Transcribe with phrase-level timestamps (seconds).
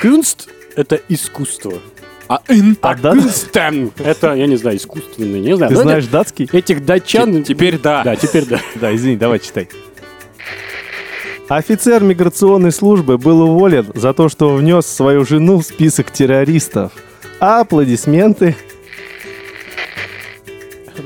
[0.00, 1.74] Кюнст— это искусство.
[2.28, 3.14] А ин, А а да-
[4.04, 5.70] это, я не знаю, искусственный, не знаю.
[5.70, 6.44] Ты Но знаешь датский?
[6.44, 7.32] это- Этих датчан...
[7.42, 8.04] Те- теперь да.
[8.04, 8.60] Да, теперь да.
[8.76, 9.68] Да, извини, давай читай.
[11.48, 16.92] Офицер миграционной службы был уволен за то, что внес свою жену в список террористов.
[17.40, 18.54] Аплодисменты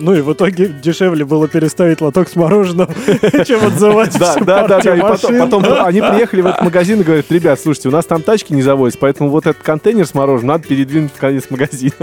[0.05, 2.89] Ну и в итоге дешевле было переставить лоток с мороженым,
[3.47, 4.97] чем отзывать Да, да, да, да.
[4.97, 8.53] И потом они приехали в этот магазин и говорят, ребят, слушайте, у нас там тачки
[8.53, 11.95] не заводятся, поэтому вот этот контейнер с мороженым надо передвинуть в конец магазина.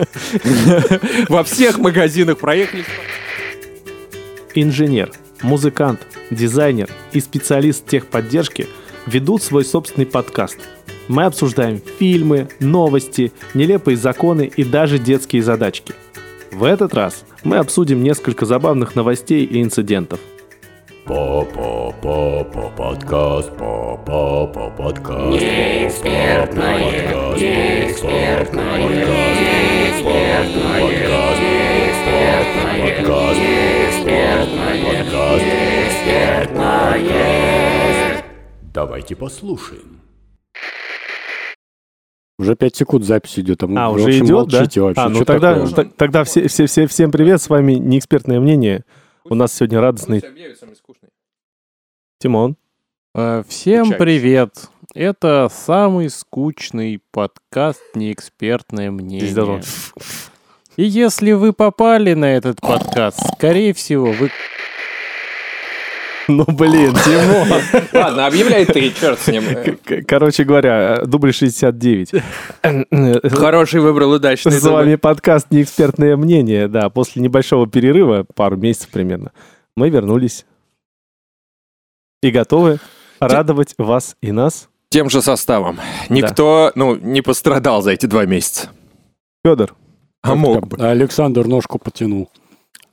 [1.29, 2.85] Во всех магазинах проехали.
[4.55, 5.11] Инженер,
[5.43, 5.99] музыкант,
[6.31, 8.65] дизайнер и специалист техподдержки
[9.05, 10.57] ведут свой собственный подкаст.
[11.07, 15.93] Мы обсуждаем фильмы, новости, нелепые законы и даже детские задачки.
[16.51, 20.19] В этот раз мы обсудим несколько забавных новостей и инцидентов.
[21.05, 25.41] Па-па-па-па подкаст, па-па-па подкаст.
[25.41, 26.77] Неэкспертное,
[27.37, 30.89] неэкспертное, неэкспертное,
[31.39, 38.23] неэкспертное, подкаст, неэкспертное, подкаст, неэкспертное.
[38.73, 40.01] Давайте послушаем.
[42.41, 44.57] Уже 5 секунд запись идет, а мы А, уже общем, идет, да?
[44.57, 45.01] молчите вообще.
[45.01, 45.85] А, ну Чё тогда, такое?
[45.85, 48.83] т- тогда все, все, все, всем привет, с вами неэкспертное мнение.
[49.25, 50.23] У нас сегодня радостный
[52.19, 52.55] Тимон.
[53.13, 53.97] Э, Всем Учаюсь.
[53.99, 54.69] привет!
[54.95, 59.61] Это самый скучный подкаст «Неэкспертное мнение».
[60.77, 64.31] И если вы попали на этот подкаст, скорее всего, вы
[66.31, 67.61] Ну, блин, Тимон.
[67.91, 69.43] Ладно, объявляй ты, черт с ним.
[70.07, 72.13] Короче говоря, дубль 69.
[73.33, 76.67] Хороший выбрал удачный С вами подкаст «Неэкспертное мнение».
[76.69, 79.31] Да, после небольшого перерыва, пару месяцев примерно,
[79.75, 80.45] мы вернулись
[82.23, 82.79] и готовы
[83.19, 84.69] радовать вас и нас.
[84.89, 85.79] Тем же составом.
[86.09, 88.69] Никто, ну, не пострадал за эти два месяца.
[89.45, 89.75] Федор,
[90.21, 90.77] А мог бы.
[90.77, 92.29] Александр ножку потянул.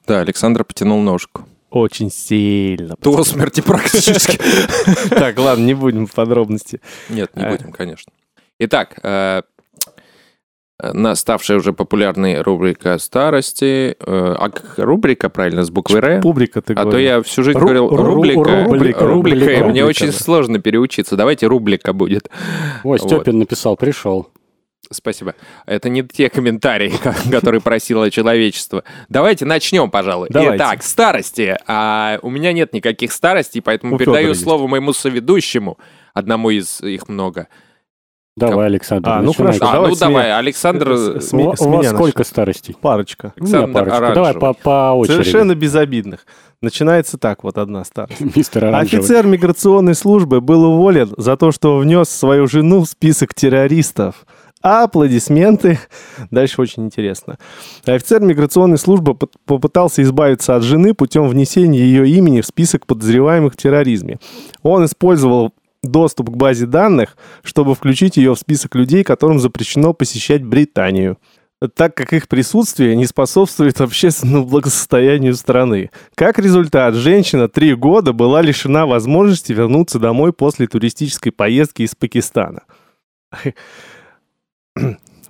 [0.07, 1.45] Да, Александр потянул ножку.
[1.71, 2.95] Очень сильно.
[3.01, 4.39] До смерти практически.
[5.11, 6.81] Так, ладно, не будем в подробности.
[7.09, 7.51] Нет, не Э.
[7.51, 8.12] будем, конечно.
[8.59, 9.43] Итак, э,
[10.81, 13.97] э, на ставшая уже популярной рубрика старости.
[13.99, 16.23] э, А рубрика, правильно, с буквой «Р»?
[16.23, 19.06] Публика, ты А то я всю жизнь Ру- говорил ру- рубрика.
[19.06, 20.12] рубрика, мне очень да.
[20.12, 21.17] сложно переучиться.
[21.17, 22.29] Давайте рубрика будет.
[22.85, 23.03] Ой, Вот.
[23.03, 24.29] Степин написал, пришел.
[24.91, 25.34] Спасибо.
[25.66, 28.84] Это не те комментарии, ко- которые просило человечество.
[29.09, 30.28] Давайте начнем, пожалуй.
[30.31, 30.56] Давайте.
[30.56, 31.56] Итак, старости.
[31.66, 34.43] А, у меня нет никаких старостей, поэтому У передаю Фёдора есть.
[34.43, 35.78] слово моему соведущему.
[36.15, 37.49] Одному из их много.
[38.37, 39.59] Давай, Александр, А, ну хорошо.
[39.69, 40.93] а, давай ну давай, Александр...
[40.93, 42.76] С- с У, с у вас сколько старостей?
[42.81, 43.32] Парочка.
[43.37, 44.12] Александр парочка.
[44.15, 45.15] Давай по, по очереди.
[45.16, 46.25] Совершенно безобидных.
[46.62, 48.20] Начинается так вот одна старость.
[48.37, 49.00] Мистер Оранжевый.
[49.00, 54.25] Офицер миграционной службы был уволен за то, что внес свою жену в список террористов.
[54.63, 55.79] Аплодисменты.
[56.31, 57.39] Дальше очень интересно.
[57.87, 63.55] Офицер миграционной службы поп- попытался избавиться от жены путем внесения ее имени в список подозреваемых
[63.55, 64.19] в терроризме.
[64.63, 65.53] Он использовал
[65.83, 71.19] доступ к базе данных, чтобы включить ее в список людей, которым запрещено посещать Британию
[71.75, 75.91] так как их присутствие не способствует общественному благосостоянию страны.
[76.15, 82.63] Как результат, женщина три года была лишена возможности вернуться домой после туристической поездки из Пакистана.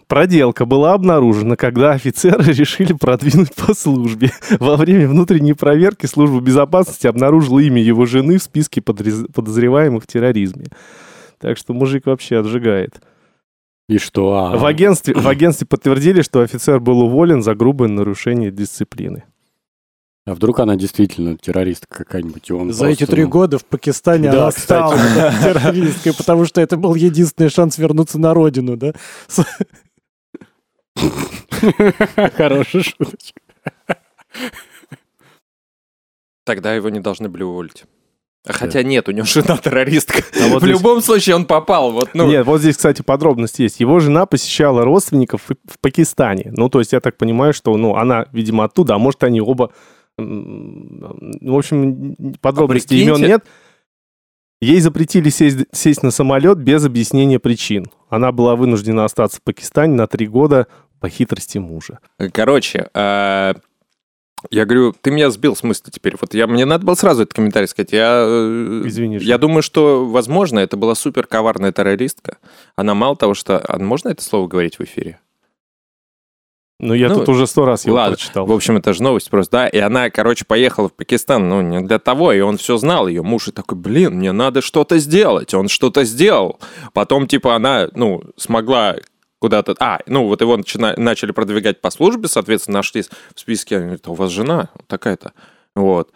[0.09, 4.31] Проделка была обнаружена, когда офицеры решили продвинуть по службе.
[4.59, 10.65] Во время внутренней проверки служба безопасности обнаружила имя его жены в списке подозреваемых в терроризме.
[11.39, 13.03] Так что мужик вообще отжигает.
[13.89, 14.35] И что?
[14.35, 19.25] А, В агентстве, в агентстве подтвердили, что офицер был уволен за грубое нарушение дисциплины.
[20.29, 22.51] А вдруг она действительно террористка какая-нибудь?
[22.51, 24.95] и он За эти просто, три ну, года в Пакистане Да, она стала
[25.43, 28.93] террористкой, потому что это был единственный шанс вернуться на родину, да?
[32.37, 33.41] Хорошая шуточка.
[36.45, 37.85] Тогда его не должны были уволить.
[38.47, 40.23] А Хотя нет, у него жена террористка.
[40.41, 41.93] А вот в здесь- любом случае он попал.
[41.93, 43.81] Вот, ну, Нет, вот здесь, кстати, подробность есть.
[43.81, 46.51] Его жена посещала родственников в в Пакистане.
[46.55, 49.73] Ну, то есть я так понимаю, что ну, она, видимо, оттуда, а может, они оба...
[50.19, 53.45] В общем, подробностей А имен нет.
[54.61, 57.87] Ей запретили сесть, сесть на самолет без объяснения причин.
[58.09, 60.67] Она была вынуждена остаться в Пакистане на три года
[60.99, 62.01] по хитрости мужа.
[62.33, 63.55] Короче, э,
[64.51, 66.17] я говорю, ты меня сбил с мысли теперь.
[66.21, 67.93] Вот я, мне надо было сразу этот комментарий сказать.
[67.93, 72.39] Я, э, Извини, Я думаю, что, возможно, это была супер коварная террористка.
[72.75, 73.59] Она мало того, что...
[73.59, 75.21] А можно это слово говорить в эфире?
[76.81, 78.47] Ну, я Ну, тут уже сто раз его Ладно, прочитал.
[78.47, 81.81] в общем, это же новость просто, да, и она, короче, поехала в Пакистан, ну, не
[81.81, 85.55] для того, и он все знал, ее муж и такой, блин, мне надо что-то сделать,
[85.55, 86.61] он что-то сделал.
[86.93, 88.97] Потом, типа, она, ну, смогла
[89.41, 89.75] куда-то...
[89.81, 94.07] А, ну, вот его начина- начали продвигать по службе, соответственно, нашлись в списке, они говорят,
[94.07, 95.33] «А у вас жена такая-то,
[95.75, 96.11] вот.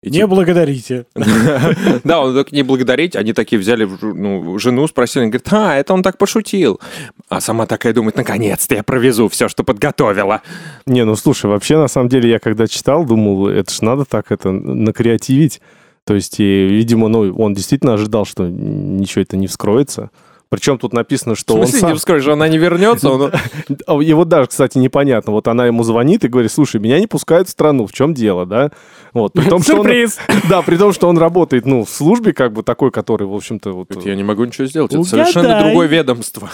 [0.00, 1.06] И Не типа- благодарите.
[2.04, 3.16] Да, он так не благодарить.
[3.16, 6.80] Они такие взяли ну, жену, спросили, он говорит, а, это он так пошутил.
[7.28, 10.42] А сама такая думает, наконец-то я провезу все, что подготовила.
[10.86, 14.30] Не, ну слушай, вообще, на самом деле, я когда читал, думал, это ж надо так
[14.30, 15.60] это накреативить.
[16.04, 20.10] То есть, и, видимо, ну, он действительно ожидал, что ничего это не вскроется.
[20.50, 21.90] Причем тут написано, В что он смысле, сам...
[21.90, 23.10] не вскроешь, она не вернется?
[23.10, 23.32] Он...
[23.86, 25.32] А Его даже, кстати, непонятно.
[25.32, 28.46] Вот она ему звонит и говорит, слушай, меня не пускают в страну, в чем дело,
[28.46, 28.70] да?
[29.12, 29.88] Вот, при том, что он-!
[30.48, 33.72] Да, при том, что он работает, ну, в службе, как бы, такой, который, в общем-то,
[33.72, 34.04] вот...
[34.06, 36.50] Я не могу ничего сделать, это совершенно другое ведомство.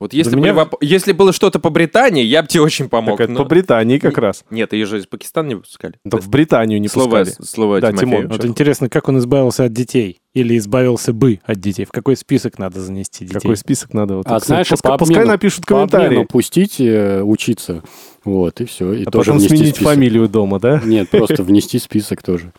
[0.00, 3.16] Вот если, Да меня- воп- если было что-то по Британии, я бы тебе очень помог.
[3.18, 4.44] Так это но- по Британии как раз.
[4.48, 5.94] Нет, ее же из Пакистана не выпускали.
[6.08, 7.46] Так в Британию не Слово, пускали.
[7.46, 8.10] слово Да, Тимофею.
[8.22, 8.28] Тимон.
[8.28, 10.20] Вот интересно, как он избавился от детей?
[10.34, 11.84] Или избавился бы от детей?
[11.84, 13.40] В какой список надо занести детей?
[13.40, 14.16] Какой список надо?
[14.18, 16.26] Вот, А кстати, знаешь, пускай, по пускай обмену- напишут По обмену комментарии.
[16.26, 17.82] пустить э, учиться.
[18.24, 18.92] Вот, и все.
[18.92, 19.92] И А тоже потом внести сменить список.
[19.94, 20.80] фамилию дома, да?
[20.84, 22.52] Нет, просто внести список тоже.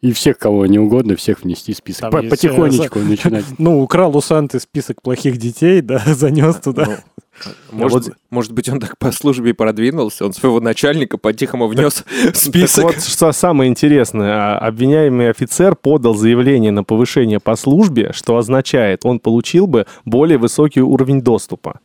[0.00, 2.12] И всех, кого не угодно, всех внести в список.
[2.12, 3.44] По- есть, Потихонечку начинать.
[3.58, 6.86] Ну, украл у Санты список плохих детей, да, занес туда.
[7.72, 11.66] Ну, Может, вот- может быть, он так по службе и продвинулся, он своего начальника по-тихому
[11.66, 12.84] внес в Так список.
[12.84, 19.00] вот, что самое интересное, а, обвиняемый офицер подал заявление на повышение по службе, что означает,
[19.04, 21.80] он получил бы более высокий уровень доступа.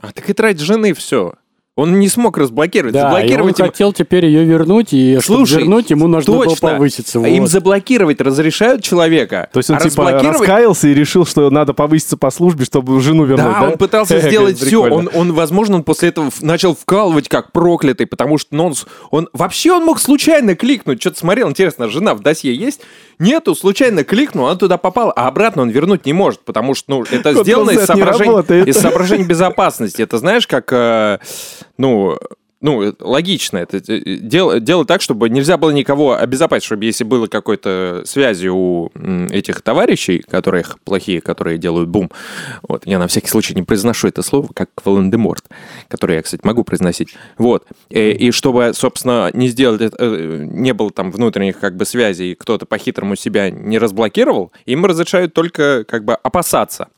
[0.00, 1.34] А так и трать жены все.
[1.76, 2.92] Он не смог разблокировать.
[2.94, 6.32] Да, и он Заблокировать им- хотел теперь ее вернуть, и чтобы Слушай, вернуть, ему нужно
[6.32, 6.68] было точно.
[6.68, 7.18] повыситься.
[7.18, 7.50] А Им вот.
[7.50, 9.48] заблокировать разрешают человека.
[9.52, 13.00] То есть он а типа разблокировать- раскаялся и решил, что надо повыситься по службе, чтобы
[13.00, 13.70] жену вернуть, Да, да?
[13.72, 14.82] он пытался сделать все.
[14.84, 18.74] Он, он, возможно, он после этого начал вкалывать как проклятый, потому что ну, он,
[19.10, 21.00] он вообще он мог случайно кликнуть.
[21.00, 22.82] Что-то смотрел, интересно, жена в досье есть?
[23.18, 27.04] Нету, случайно кликнул, она туда попала, а обратно он вернуть не может, потому что ну,
[27.10, 30.02] это сделано из соображений, из соображений безопасности.
[30.02, 31.18] Это знаешь, как, э,
[31.76, 32.18] ну,
[32.64, 33.76] ну, э, логично это.
[33.76, 38.90] э, Дел, делать так, чтобы нельзя было никого обезопасить, чтобы если было какой-то связи у
[39.30, 42.10] этих товарищей, которые плохие, которые делают бум,
[42.62, 45.44] вот, я на всякий случай не произношу это слово, как Волан-де-Морт,
[45.88, 47.14] которое я, кстати, могу произносить.
[47.36, 47.66] Вот.
[47.90, 52.34] Э, И, чтобы, собственно, не сделать э, не было там внутренних как бы связей, и
[52.34, 56.88] кто-то по-хитрому себя не разблокировал, им разрешают только как бы опасаться.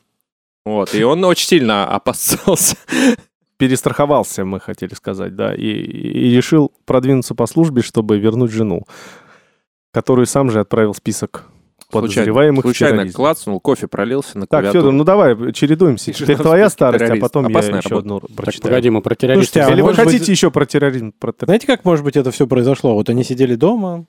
[0.65, 2.77] Вот, и он очень сильно опасался.
[3.57, 8.83] перестраховался, мы хотели сказать, да, и, и решил продвинуться по службе, чтобы вернуть жену,
[9.91, 11.45] которую сам же отправил в список
[11.89, 13.15] подозреваемых случайно терроризме.
[13.15, 14.81] клацнул, кофе пролился на Так, клавиатуру.
[14.81, 16.11] Федор, ну давай, чередуемся.
[16.11, 17.21] И Теперь твоя старость, а террорист.
[17.21, 17.99] потом Опасная я еще работа.
[18.15, 18.71] одну Так, прочитаю.
[18.73, 19.53] погоди, мы про террористов.
[19.53, 21.13] Слушайте, а Или вы хотите быть- еще про терроризм?
[21.17, 21.45] Про терроризм?
[21.45, 22.93] Знаете, как, может быть, это все произошло?
[22.93, 24.05] Вот они сидели дома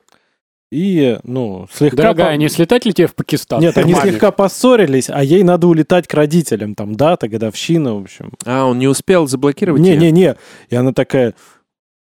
[0.71, 1.97] и, ну, слегка...
[1.97, 3.61] Дорогая, по- не слетать ли тебе в Пакистан?
[3.61, 6.75] Нет, они слегка поссорились, а ей надо улетать к родителям.
[6.75, 8.33] Там дата, годовщина, в общем.
[8.45, 9.81] А, он не успел заблокировать?
[9.81, 10.37] Не-не-не.
[10.69, 11.35] И она такая,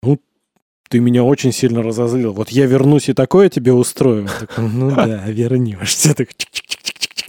[0.03, 0.19] ну,
[0.89, 2.33] ты меня очень сильно разозлил.
[2.33, 4.23] Вот я вернусь и такое тебе устрою.
[4.23, 6.13] Он такой, ну да, вернешься.
[6.13, 6.70] Так, чик-чик-чик-чик-чик.
[6.70, 6.70] А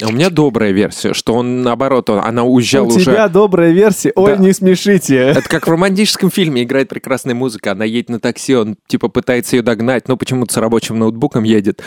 [0.05, 3.05] У меня добрая версия, что он, наоборот, он, она уезжала У уже...
[3.13, 4.13] тебя добрая версия.
[4.15, 4.43] Ой, Да.
[4.43, 5.17] не смешите.
[5.17, 7.73] Это как в романтическом фильме играет прекрасная музыка.
[7.73, 11.83] Она едет на такси, он типа пытается ее догнать, но почему-то с рабочим ноутбуком едет.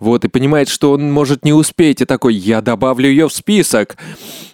[0.00, 2.00] Вот, и понимает, что он может не успеть.
[2.00, 3.96] И такой, я добавлю ее в список.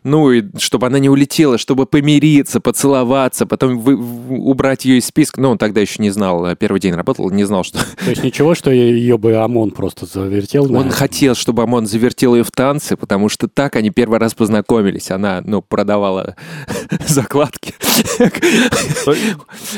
[0.03, 5.41] Ну, и чтобы она не улетела, чтобы помириться, поцеловаться, потом вы- убрать ее из списка.
[5.41, 7.79] Ну, он тогда еще не знал, а первый день работал, не знал, что...
[7.79, 10.71] То есть ничего, что ее бы ОМОН просто завертел?
[10.77, 15.11] Он хотел, чтобы ОМОН завертел ее в танцы, потому что так они первый раз познакомились.
[15.11, 16.37] Она, ну, продавала
[17.07, 17.75] закладки.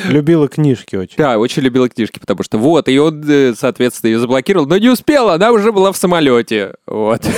[0.08, 1.16] Любила книжки очень.
[1.16, 4.88] Да, очень любила книжки, потому что вот, и он, э, соответственно, ее заблокировал, но не
[4.88, 6.75] успела, она уже была в самолете.
[6.86, 7.22] Вот.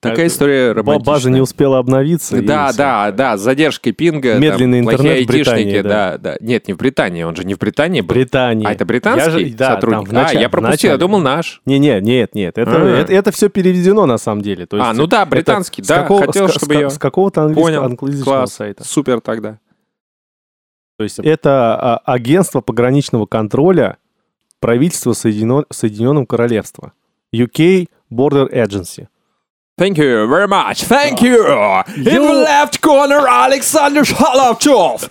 [0.00, 1.14] Такая Это история романтичная.
[1.14, 2.40] База не успела обновиться.
[2.42, 4.32] Да, да, да, с задержкой пинга.
[4.34, 5.88] там, Медленный интернет плохие в Британии, да.
[5.88, 6.36] да, да.
[6.40, 8.08] Нет, не в Британии, он же не в Британии был.
[8.14, 8.68] Британия.
[8.68, 10.10] А это британский Я же- да, сотрудник?
[10.10, 11.60] там начале- а, я пропустил, я думал наш.
[11.64, 12.86] Не, не, нет, нет, это, А.
[13.00, 14.66] это, это все переведено на самом деле.
[14.66, 17.42] То есть А, ну да, британский, да, какого- хотел, с- чтобы с- её- С какого-то
[17.44, 18.84] английского, англоязычного класс, сайта.
[18.84, 19.58] супер тогда.
[20.98, 23.96] То есть это а, агентство пограничного контроля
[24.70, 26.92] правительства Соединен- Соединенного Королевства.
[27.32, 29.06] UK Border Agency.
[29.78, 30.82] Thank you very much.
[30.88, 31.38] Thank you.
[31.96, 35.08] In the left corner, Alexander Sholochov.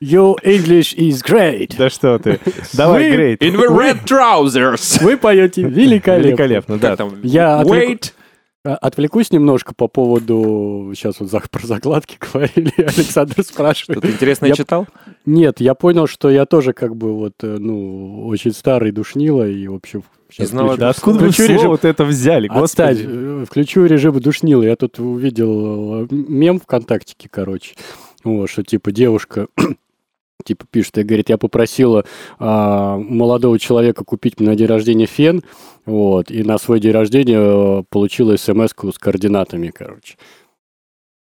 [0.00, 1.74] Your English is great.
[1.78, 2.38] Да что ты.
[2.74, 3.42] Давай, Грейт.
[3.42, 5.02] In the red trousers.
[5.02, 6.26] Вы поете великолепно.
[6.28, 6.96] Великолепно, да.
[7.22, 8.12] Я отвлек- Wait.
[8.12, 8.15] А,
[8.74, 10.92] Отвлекусь немножко по поводу...
[10.94, 13.98] Сейчас вот про закладки говорили, Александр спрашивает.
[14.00, 14.86] Что-то интересное Я- читал?
[15.24, 19.66] Нет, я понял, что я тоже как бы вот, э, ну, очень старый душнило, и,
[19.68, 20.02] в общем...
[20.38, 23.08] Из нового- включу- Да откуда вы включу слово режим- вот это взяли, Отстань, господи?
[23.14, 24.62] э, включу режим душнила.
[24.64, 27.74] Я тут увидел э, мем ВКонтактике, короче.
[28.24, 29.46] Вот, что типа девушка
[30.44, 32.04] типа пишет и говорит, я попросила
[32.38, 35.42] а, молодого человека купить мне на день рождения фен,
[35.84, 40.16] вот, и на свой день рождения э, получила смс с координатами, короче.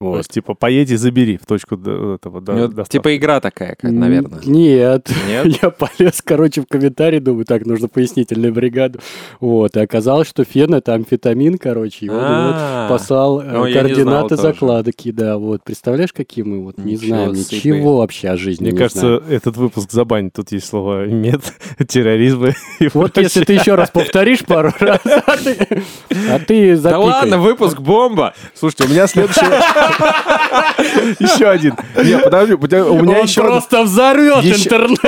[0.01, 0.17] То Вот.
[0.19, 2.91] есть, типа, поедь и забери в точку до- этого, до- Ну, доставки.
[2.93, 4.41] Типа игра такая, как, наверное.
[4.45, 5.09] Нет.
[5.29, 5.47] Нет?
[5.63, 8.99] Я полез, короче, в комментарий, думаю, так, нужно пояснительную бригаду.
[9.41, 13.73] Вот, и оказалось, что фен это амфетамин, короче, и он вот А, послал э, Ну,
[13.73, 15.63] координаты закладки, да, вот.
[15.63, 19.23] Представляешь, какие мы вот не знаем ничего вообще о жизни, Мне не кажется, знаем.
[19.31, 20.33] этот выпуск забанит.
[20.35, 21.41] Тут есть слова мед,
[21.89, 22.47] терроризм
[22.81, 25.83] и Вот если ты еще раз повторишь пару раз, а ты-
[26.31, 27.05] а ты Да запикай.
[27.07, 28.35] ладно, выпуск бомба!
[28.55, 29.41] Слушайте, у меня следующий...
[31.19, 31.75] Еще один.
[31.97, 33.43] Не, подожди, у меня Он еще...
[33.43, 35.01] просто взорвет интернет.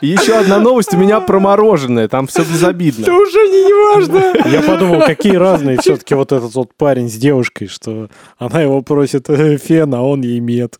[0.00, 2.08] Еще одна новость у меня про мороженое.
[2.08, 3.04] Там все безобидно.
[3.04, 4.48] уже не важно.
[4.50, 9.30] Я подумал, какие разные все-таки вот этот вот парень с девушкой, что она его просит
[9.30, 10.78] э, фен, а он ей мед.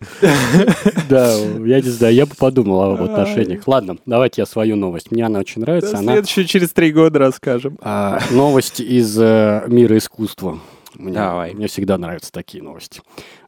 [1.08, 3.62] Да, я не знаю, я бы подумал об отношениях.
[3.66, 5.10] Ладно, давайте я свою новость.
[5.10, 5.96] Мне она очень нравится.
[5.96, 7.78] Следующую через три года расскажем.
[7.80, 10.58] А, новость из э, мира искусства.
[10.98, 11.54] Мне, Давай.
[11.54, 13.00] Мне всегда нравятся такие новости.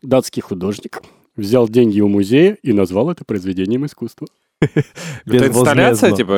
[0.03, 1.03] Датский художник
[1.37, 4.27] взял деньги у музея и назвал это произведением искусства.
[4.61, 6.37] Это инсталляция, типа...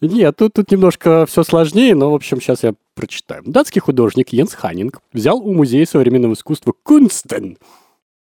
[0.00, 3.42] Нет, тут, тут немножко все сложнее, но, в общем, сейчас я прочитаю.
[3.46, 7.56] Датский художник Йенс Ханнинг взял у Музея современного искусства Кунстен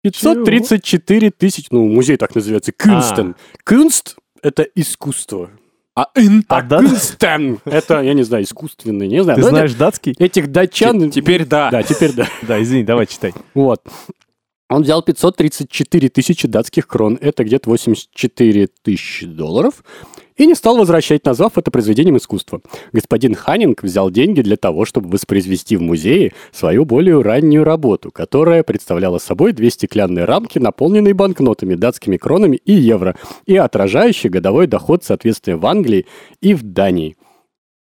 [0.01, 1.67] 534 тысячи...
[1.71, 3.35] Ну, музей так называется, Кунстен.
[3.63, 5.51] Кунст— это искусство.
[5.97, 6.09] А,
[6.47, 9.41] А Кунстен— это, я не знаю, искусственный, не знаю.
[9.41, 10.13] Ты знаешь датский?
[10.19, 11.09] Этих датчан...
[11.09, 11.71] Теперь да.
[11.71, 12.27] Да, теперь да.
[12.43, 13.33] Да, извини, давай читай.
[13.55, 13.81] Вот.
[14.69, 19.81] Он взял 534 тысячи датских крон, это где-то 84 тысячи долларов,
[20.35, 22.61] и не стал возвращать, назвав это произведением искусства.
[22.91, 28.63] Господин Ханнинг взял деньги для того, чтобы воспроизвести в музее свою более раннюю работу, которая
[28.63, 35.03] представляла собой две стеклянные рамки, наполненные банкнотами, датскими кронами и евро, и отражающие годовой доход,
[35.03, 36.05] соответственно, в Англии
[36.41, 37.15] и в Дании.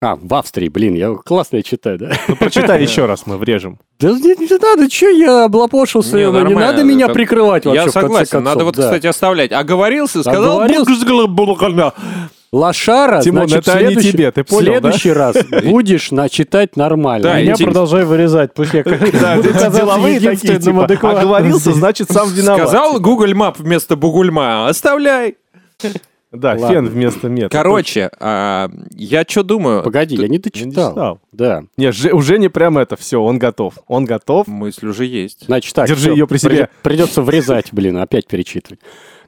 [0.03, 2.13] А, в Австрии, блин, я классно я читаю, да?
[2.27, 3.79] Ну, прочитай еще раз, мы врежем.
[3.99, 7.83] Да не, не надо, что я облапошился, Не, не, не надо меня это- прикрывать вообще,
[7.85, 8.85] Я согласен, концов, надо вот, да.
[8.85, 9.53] кстати, оставлять.
[9.53, 10.61] Оговорился, сказал...
[10.63, 11.05] Оговорился.
[12.53, 17.23] Лошара, Тимон, значит, это не следующий- тебе, ты понял, В следующий раз будешь начитать нормально.
[17.23, 22.69] Да, тем- продолжай вырезать, пусть я Да, казаться деловые такие, типа, оговорился, значит, сам виноват.
[22.69, 24.67] Сказал Google Map вместо Бугульма.
[24.67, 25.37] Оставляй.
[26.33, 26.69] Да, Ладно.
[26.69, 27.51] фен вместо мед.
[27.51, 29.83] Короче, а, я что думаю?
[29.83, 30.91] Погоди, я не Я не дочитал.
[30.93, 31.21] читал.
[31.33, 31.65] Да.
[31.77, 33.75] Не, Же- у Жени прям это все, он готов.
[33.89, 34.47] Он готов.
[34.47, 35.47] Мысль уже есть.
[35.47, 36.69] Значит так, Держи всё, её при себе.
[36.83, 38.79] Придется врезать, блин, опять перечитывать.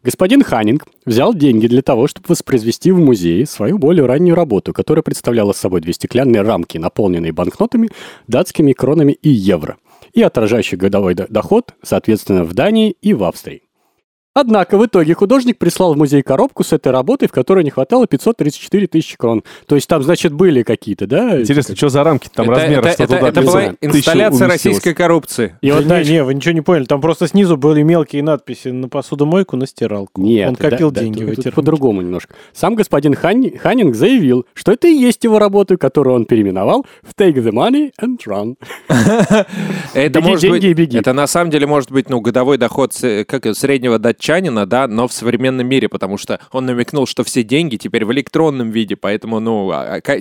[0.04, 5.02] Господин Ханнинг взял деньги для того, чтобы воспроизвести в музее свою более раннюю работу, которая
[5.02, 7.88] представляла собой две стеклянные рамки, наполненные банкнотами,
[8.28, 9.76] датскими кронами и евро,
[10.12, 13.62] и отражающий годовой до- доход, соответственно, в Дании и в Австрии.
[14.35, 18.07] Однако в итоге художник прислал в музей коробку с этой работой, в которой не хватало
[18.07, 19.43] 534 тысячи крон.
[19.67, 21.41] То есть там, значит, были какие-то, да?
[21.41, 24.95] Интересно, что за рамки там это, размеров, это- что это- туда это была инсталляция российской
[24.95, 25.57] коррупции.
[25.61, 26.85] И Да вот не, дальше- не, вы ничего не поняли.
[26.87, 30.23] Там просто снизу были мелкие надписи на посудомойку, на стиралку.
[30.23, 31.55] Нет, Он копил да- да, деньги тут- в эти рамки.
[31.57, 32.35] по-другому немножко.
[32.55, 37.12] Сам господин Ханни- Ханнинг заявил, что это и есть его работа, которую он переименовал в
[37.15, 38.55] Take the Money and Run.
[39.95, 40.99] Это Беги, может деньги быть, и беги.
[40.99, 42.93] это на самом деле может быть, ну, годовой доход
[43.27, 47.43] как его, среднего датчанина, да, но в современном мире, потому что он намекнул, что все
[47.43, 49.73] деньги теперь в электронном виде, поэтому, ну,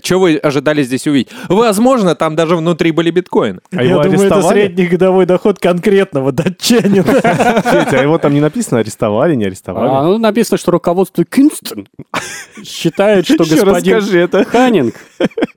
[0.04, 1.30] что вы ожидали здесь увидеть?
[1.50, 3.60] Возможно, там даже внутри были биткоины.
[3.72, 4.60] А Я его думаю, это арестовали?
[4.62, 7.04] средний годовой доход конкретного датчанина.
[7.14, 10.06] Петя, а его там не написано, арестовали, не А, арестовали?
[10.08, 11.88] ну, написано, что руководство Кинстон
[12.64, 14.44] считает, что господин это.
[14.46, 14.96] Ханнинг,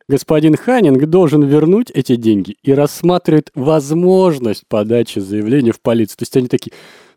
[0.08, 6.18] господин Ханнинг должен вернуть эти деньги и рассматривает возможность подачи заявления в полицию.
[6.18, 6.72] То есть они такие,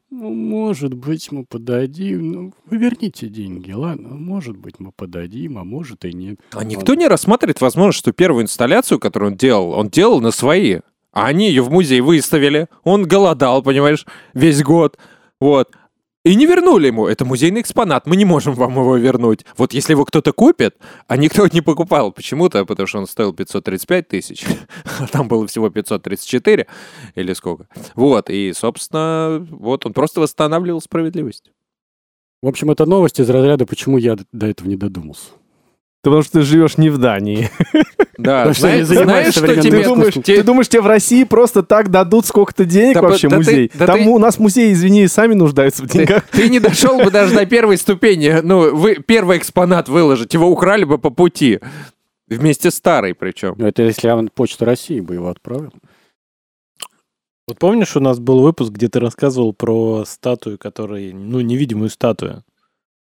[0.10, 5.64] ну, может быть, мы подадим, ну, вы верните деньги, ладно, может быть, мы подадим, а
[5.64, 6.40] может и нет.
[6.54, 10.80] А никто не рассматривает возможность, что первую инсталляцию, которую он делал, он делал на свои.
[11.12, 12.68] А они ее в музей выставили.
[12.84, 14.98] Он голодал, понимаешь, весь год.
[15.40, 15.72] Вот.
[16.28, 17.08] И не вернули ему.
[17.08, 19.46] Это музейный экспонат, мы не можем вам его вернуть.
[19.56, 20.76] Вот если его кто-то купит,
[21.08, 24.46] а никто не покупал почему-то, потому что он стоил 535 тысяч,
[25.00, 26.68] а там было всего 534
[27.16, 27.70] или сколько.
[27.96, 31.50] Вот, и, собственно, вот он просто восстанавливал справедливость.
[32.42, 35.30] В общем, это новость из разряда, почему я до этого не додумался.
[36.04, 37.50] Потому что ты живешь не в Дании.
[38.18, 39.80] Да, знаешь, что тебе...
[39.80, 43.30] Ты думаешь, те- ты думаешь, тебе в России просто так дадут сколько-то денег Да вообще
[43.30, 43.72] ты- музей?
[43.74, 46.24] да Там ты- у нас музеи, извини, сами нуждаются в деньгах.
[46.32, 48.40] ты не дошел бы даже до первой ступени.
[48.42, 51.60] Ну, вы первый экспонат выложить, его украли бы по пути.
[52.28, 53.56] Вместе с старой причем.
[53.58, 55.72] Ну, Это если я Почта России бы его отправил.
[57.48, 62.44] Вот помнишь, у нас был выпуск, где ты рассказывал про статую, которая, ну, невидимую статую.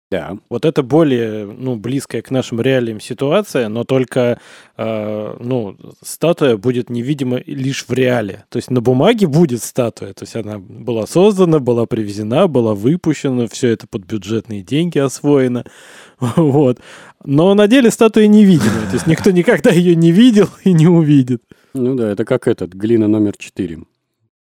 [0.09, 0.37] Да.
[0.49, 4.39] Вот это более, ну, близкая к нашим реалиям ситуация, но только,
[4.77, 8.45] э, ну, статуя будет невидима лишь в реале.
[8.49, 13.47] То есть на бумаге будет статуя, то есть она была создана, была привезена, была выпущена,
[13.47, 15.65] все это под бюджетные деньги освоено,
[16.19, 16.79] вот.
[17.25, 21.41] Но на деле статуя невидимая, то есть никто никогда ее не видел и не увидит.
[21.73, 23.79] Ну да, это как этот, глина номер 4.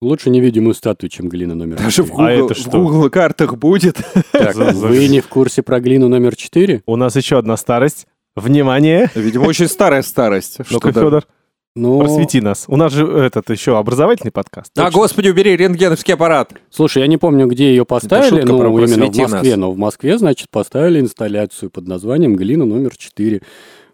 [0.02, 2.16] Лучше невидимую статую, чем глина номер Даже в 4.
[2.16, 2.70] Google, А это в что?
[2.70, 3.98] Google картах будет.
[4.32, 6.82] Так, вы не в курсе про глину номер 4?
[6.86, 8.06] У нас еще одна старость.
[8.34, 9.10] Внимание!
[9.14, 10.58] Видимо, очень старая старость.
[10.70, 11.24] Ну-ка, Федор,
[11.76, 12.64] Ну, просвети нас.
[12.68, 14.72] У нас же этот еще образовательный подкаст.
[14.78, 16.54] А, господи, убери рентгеновский аппарат.
[16.70, 19.58] слушай, я не помню, где ее поставили, шутка ну, именно в «Просвети Москве, нас».
[19.58, 23.42] но в Москве, значит, поставили инсталляцию под названием «Глина номер 4».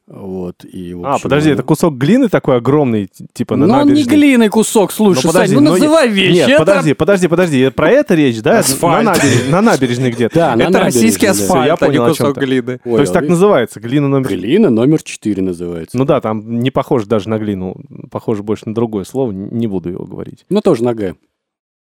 [0.09, 3.91] Вот, и, А, общем, подожди, это кусок глины такой огромный, типа на Ну, он не
[3.91, 4.17] набережной?
[4.17, 6.37] глиной кусок, слушай, Ну, подожди, Сань, ну ну, называй вещи.
[6.37, 7.71] Нет, это- подожди, подожди, подожди.
[7.71, 8.61] Про это речь, да?
[8.61, 9.05] Асфальт.
[9.05, 10.35] На набережной, на набережной где-то.
[10.37, 11.49] Да, на Это российский набережной.
[11.49, 12.81] Всё, я асфальт, а не понял, кусок глины.
[12.85, 14.29] Ой, То есть а так называется, глина номер...
[14.29, 15.99] Глина номер 4 называется.
[15.99, 17.75] Ну да, там не похоже даже на глину,
[18.13, 20.45] похоже больше на другое слово, не буду его говорить.
[20.49, 21.17] Ну, тоже нога.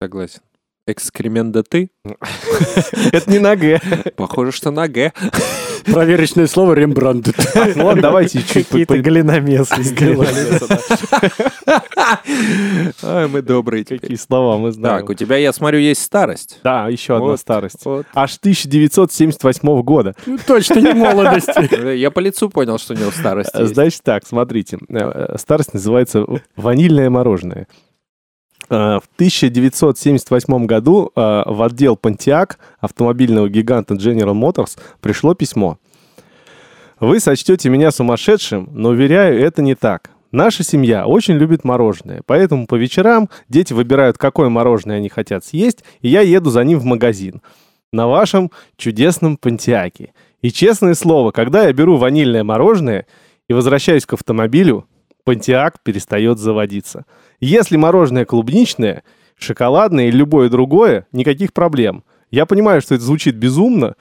[0.01, 0.41] Согласен.
[0.87, 1.89] Экскремент да ты?
[3.11, 3.81] Это не на Г.
[4.15, 5.13] Похоже, что на Г.
[5.85, 7.29] Проверочное слово Рембрандт.
[7.75, 10.29] Ну ладно, давайте чуть Какие-то глиномесы сделали.
[13.03, 14.99] Ай, мы добрые Какие слова мы знаем.
[14.99, 16.59] Так, у тебя, я смотрю, есть старость.
[16.63, 17.83] Да, еще одна старость.
[18.13, 20.13] Аж 1978 года.
[20.25, 21.95] Ну, Точно не молодости.
[21.95, 23.51] Я по лицу понял, что у него старость.
[23.53, 24.77] Значит так, смотрите.
[24.89, 26.25] Э, Старость называется
[26.55, 27.67] ванильное мороженое.
[28.69, 35.77] Э, В 1978 году э, в отдел Pontiac автомобильного гиганта General Motors пришло письмо.
[36.99, 40.11] Вы сочтете меня сумасшедшим, но, уверяю, это не так.
[40.31, 45.83] Наша семья очень любит мороженое, поэтому по вечерам дети выбирают, какое мороженое они хотят съесть,
[46.01, 47.41] и я еду за ним в магазин.
[47.93, 50.13] На вашем чудесном Понтиаке.
[50.41, 53.05] И честное слово, когда я беру ванильное мороженое
[53.47, 54.85] и возвращаюсь к автомобилю,
[55.23, 57.05] Понтиак перестает заводиться.
[57.39, 59.03] Если мороженое клубничное,
[59.37, 62.03] шоколадное или любое другое, никаких проблем.
[62.31, 63.95] Я понимаю, что это звучит безумно,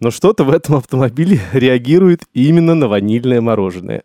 [0.00, 4.04] но что-то в этом автомобиле реагирует именно на ванильное мороженое.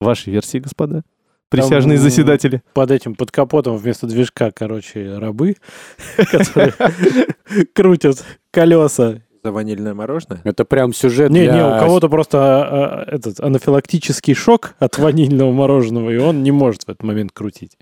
[0.00, 1.02] Ваши версии, господа?
[1.50, 2.62] Присяжные Там, заседатели.
[2.72, 5.56] Под этим, под капотом вместо движка, короче, рабы,
[6.16, 6.74] которые
[7.74, 9.20] крутят колеса.
[9.44, 10.40] За ванильное мороженое?
[10.42, 14.98] Это прям сюжет Не, для- не, у кого-то просто а, а, этот анафилактический шок от
[14.98, 17.76] ванильного мороженого, и он не может в этот момент крутить.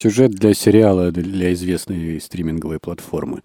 [0.00, 3.42] Сюжет для сериала для известной стриминговой платформы.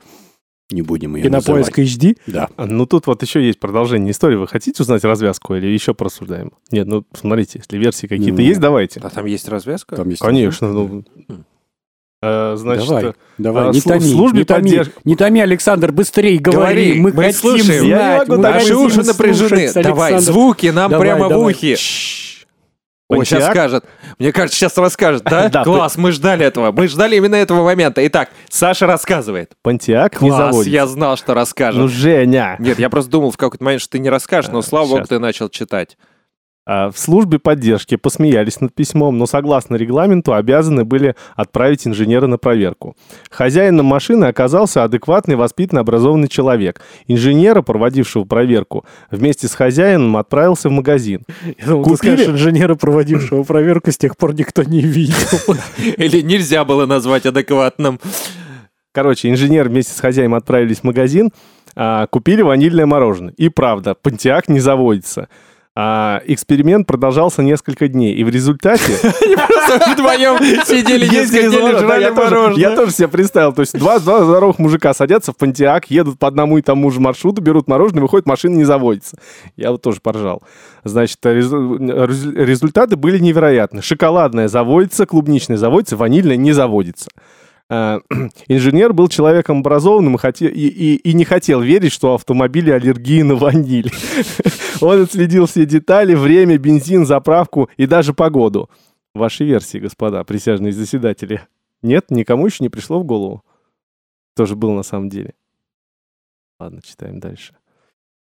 [0.69, 1.93] Не будем ее Кинопоиск называть.
[1.97, 2.17] HD.
[2.27, 2.49] Да.
[2.57, 4.35] А, Ну, тут вот еще есть продолжение истории.
[4.35, 6.51] Вы хотите узнать развязку или еще просуждаем?
[6.71, 8.99] Нет, ну, смотрите, если версии какие-то Ну, есть, давайте.
[9.01, 9.95] А там есть развязка?
[9.95, 10.73] Там есть Конечно.
[10.73, 11.05] ну.
[12.21, 15.39] Э, Значит, Давай, э, давай, а, не в томи, службе не томи, поддерж- не томи,
[15.39, 17.85] Александр, быстрее говори, Говори, мы, мы хотим слушаем.
[17.85, 18.27] знать.
[18.27, 19.67] Я мы хотим уши напряжены.
[19.69, 21.53] слушать, Давай, звуки нам Давай, прямо в давай.
[21.53, 21.75] ухе.
[21.75, 22.26] Чш.
[23.09, 23.85] Ой, сейчас скажет.
[24.19, 25.47] Мне кажется, сейчас расскажет, да?
[25.57, 26.71] Да, Класс, мы ждали этого.
[26.71, 28.05] Мы ждали именно этого момента.
[28.05, 29.53] Итак, Саша рассказывает.
[29.61, 30.69] Понтиак не Класс, заводится.
[30.69, 31.79] я знал, что расскажет.
[31.79, 32.57] Ну, Женя.
[32.59, 35.05] Нет, я просто думал в какой-то момент, что ты не расскажешь, но А, слава богу,
[35.07, 35.97] ты начал читать.
[36.69, 42.37] А, В службе поддержки посмеялись над письмом, но согласно регламенту обязаны были отправить инженера на
[42.37, 42.97] проверку.
[43.29, 46.81] Хозяином машины оказался адекватный, воспитанный, образованный человек.
[47.07, 51.23] Инженера, проводившего проверку, вместе с хозяином отправился в магазин.
[51.57, 52.15] Я думал, ты Купили?
[52.15, 55.15] скажешь инженера, проводившего проверку, с тех пор никто не видел.
[55.97, 57.97] Или нельзя было назвать адекватным.
[58.91, 61.31] Короче, инженер вместе с хозяином отправились в магазин,
[61.77, 63.33] а, купили ванильное мороженое.
[63.37, 65.29] И правда, Понтиак не заводится.
[65.79, 72.55] А, эксперимент продолжался несколько дней, и в результате Они просто вдвоем сидели, Ездили жрали мороженое.
[72.71, 73.53] я тоже себе представил.
[73.53, 77.43] То есть два, здоровых мужика садятся в Понтиак, едут по одному и тому же маршруту,
[77.43, 79.19] берут мороженое, выходит, машина не заводится.
[79.55, 80.41] Я вот тоже поржал.
[80.83, 83.83] Значит, резу- резу- результаты были невероятны.
[83.83, 87.09] Шоколадная заводится, клубничная заводится, ванильная не заводится.
[87.69, 87.99] А,
[88.47, 93.21] Инженер был человеком образованным и, и- и- и не хотел верить, что у автомобиля аллергии
[93.21, 93.91] на ваниль.
[94.81, 98.69] Он отследил все детали, время, бензин, заправку и даже погоду.
[99.13, 101.41] Ваши версии, господа, присяжные заседатели.
[101.81, 103.43] Нет, никому еще не пришло в голову.
[104.35, 105.33] Тоже был на самом деле.
[106.59, 107.55] Ладно, читаем дальше.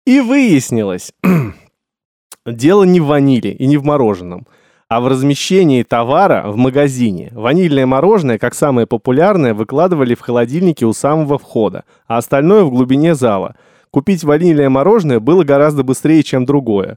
[0.06, 1.12] И выяснилось,
[2.46, 4.46] дело не в ваниле и не в мороженом,
[4.88, 7.30] а в размещении товара в магазине.
[7.32, 13.14] Ванильное мороженое, как самое популярное, выкладывали в холодильнике у самого входа, а остальное в глубине
[13.14, 13.56] зала.
[13.92, 16.96] Купить ванильное мороженое было гораздо быстрее, чем другое.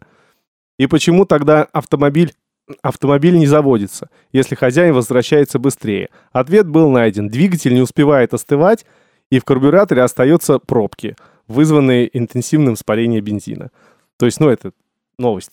[0.80, 2.34] И почему тогда автомобиль
[2.82, 6.10] автомобиль не заводится, если хозяин возвращается быстрее?
[6.32, 7.28] Ответ был найден.
[7.28, 8.86] Двигатель не успевает остывать,
[9.30, 11.16] и в карбюраторе остаются пробки,
[11.48, 13.72] вызванные интенсивным испарением бензина.
[14.18, 14.72] То есть, ну, это
[15.20, 15.52] новость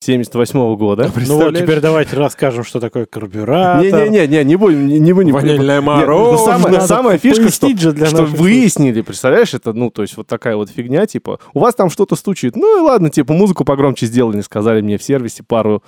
[0.00, 1.02] 1978 года.
[1.02, 1.58] Ну вот Представляешь?
[1.58, 3.84] теперь давайте расскажем, что такое карбюратор.
[3.84, 5.32] Не-не-не, не, не будем, не, не будем.
[5.32, 6.44] Ванильное Нет, ну, мороженое.
[6.44, 10.28] самая, Надо самая фишка, что, же для что выяснили, представляешь, это, ну, то есть вот
[10.28, 14.06] такая вот фигня, типа, у вас там что-то стучит, ну и ладно, типа, музыку погромче
[14.06, 15.82] сделали, сказали мне в сервисе пару,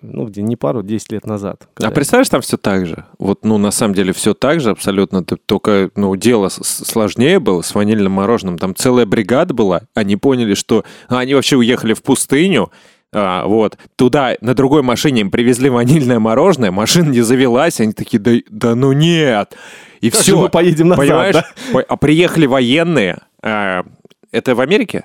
[0.00, 1.68] ну, где не пару, 10 лет назад.
[1.82, 3.04] А представляешь, там все так же.
[3.18, 5.24] Вот, ну, на самом деле, все так же абсолютно.
[5.24, 8.58] Только, ну, дело сложнее было с ванильным мороженым.
[8.58, 9.82] Там целая бригада была.
[9.94, 10.84] Они поняли, что...
[11.08, 12.70] а, они вообще уехали в пустыню.
[13.14, 13.78] А, вот.
[13.96, 16.70] Туда на другой машине им привезли ванильное мороженое.
[16.70, 17.80] Машина не завелась.
[17.80, 19.56] Они такие, да, да ну нет.
[20.00, 20.38] И Как все.
[20.38, 21.34] мы поедем назад, Понимаешь?
[21.34, 21.80] да?
[21.88, 23.18] А приехали военные.
[23.42, 23.84] а,
[24.32, 25.04] это в Америке?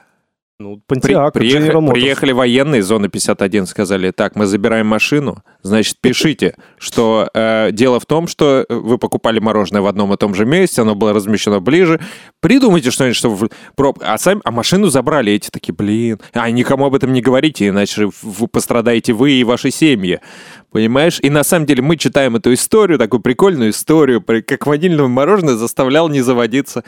[0.61, 7.29] Ну, При- Pontiac, приехали, военные зоны 51, сказали, так, мы забираем машину, значит, пишите, что
[7.33, 10.95] э, дело в том, что вы покупали мороженое в одном и том же месте, оно
[10.95, 12.01] было размещено ближе,
[12.41, 13.49] придумайте что-нибудь, чтобы...
[13.77, 17.69] проб- А, сами, а машину забрали, эти такие, блин, а никому об этом не говорите,
[17.69, 20.19] иначе вы пострадаете вы и ваши семьи.
[20.71, 21.19] Понимаешь?
[21.21, 26.09] И на самом деле мы читаем эту историю, такую прикольную историю, как ванильное мороженое заставлял
[26.09, 26.83] не заводиться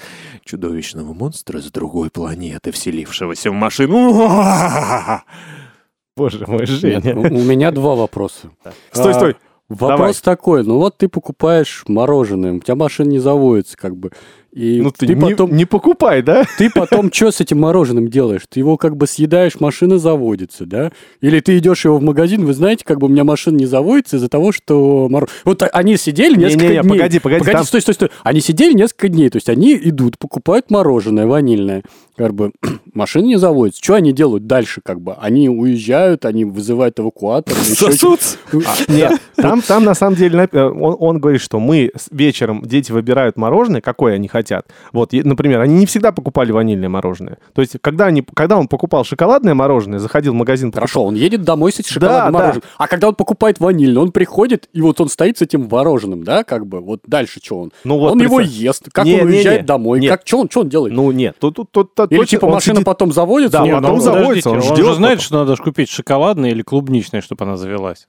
[0.46, 4.14] чудовищного монстра с другой планеты, вселившегося в машину.
[6.16, 7.16] Боже мой, Женя.
[7.16, 8.52] у у меня два вопроса.
[8.92, 9.36] Стой, А, стой.
[9.70, 14.12] Вопрос такой, ну вот ты покупаешь мороженое, у тебя машина не заводится, как бы.
[14.54, 16.44] И Ну, ты, ты, не, потом, не покупай, да?
[16.58, 18.42] ты потом что с этим мороженым делаешь?
[18.50, 20.92] Ты его как бы съедаешь, машина заводится, да?
[21.22, 24.18] Или ты идешь его в магазин, вы знаете, как бы у меня машина не заводится
[24.18, 25.08] из-за того, что...
[25.10, 26.98] моро- Вот они сидели несколько Не-не-не, дней.
[26.98, 28.10] погоди, погоди, там- стой, стой, стой.
[28.24, 31.84] Они сидели несколько дней, то есть они идут, покупают мороженое ванильное,
[32.18, 32.52] как бы
[32.94, 33.82] машина не заводится.
[33.82, 35.14] Что они делают дальше, как бы?
[35.14, 37.56] Они уезжают, они вызывают эвакуатор.
[37.56, 38.36] Сосутся.
[38.52, 43.80] А, Нет, там, на самом деле э, он, говорит, что мы вечером, дети выбирают мороженое,
[43.80, 44.41] какое они хотят.
[44.94, 47.38] Вот, и, например, они не всегда покупали ванильное мороженое.
[47.54, 50.72] То есть, когда, они, когда он покупал шоколадное мороженое, заходил в магазин...
[50.72, 52.44] Хорошо, он едет домой с этим шоколадным Да, да.
[52.46, 52.64] мороженым.
[52.78, 56.44] А когда он покупает ванильное, он приходит, и вот он стоит с этим мороженым, да,
[56.44, 57.72] как бы, вот дальше что он?
[57.84, 58.58] Ну вот, он его представь.
[58.60, 59.68] ест, как Не, он не, уезжает не.
[59.68, 60.12] домой, Нет.
[60.12, 60.94] как, что он, что он делает?
[60.94, 61.56] Ну, нет, тут...
[61.56, 63.60] тут, тут, тут Или типа он машина сидит- потом заводится?
[63.60, 66.62] Да, Не, потом ну, заводится, он он ждет же знает, что надо купить шоколадное или
[66.62, 68.08] клубничное, чтобы она завелась.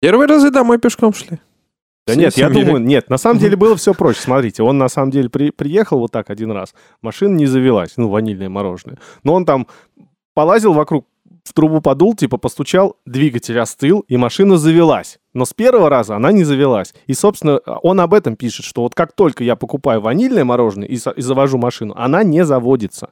[0.00, 1.38] Первый раз и домой пешком шли.
[2.06, 4.20] Да Все нет, я думаю, нет, на самом деле было все проще.
[4.20, 8.08] Смотрите, он на самом деле при- приехал вот так один раз, машина не завелась, ну,
[8.08, 8.98] ванильное мороженое.
[9.24, 9.66] Но он там
[10.34, 11.06] полазил вокруг,
[11.42, 15.18] в трубу подул, типа постучал, двигатель остыл, и машина завелась.
[15.32, 16.94] Но с первого раза она не завелась.
[17.06, 20.94] И, собственно, он об этом пишет, что вот как только я покупаю ванильное мороженое и,
[20.94, 23.10] и завожу машину, она не заводится.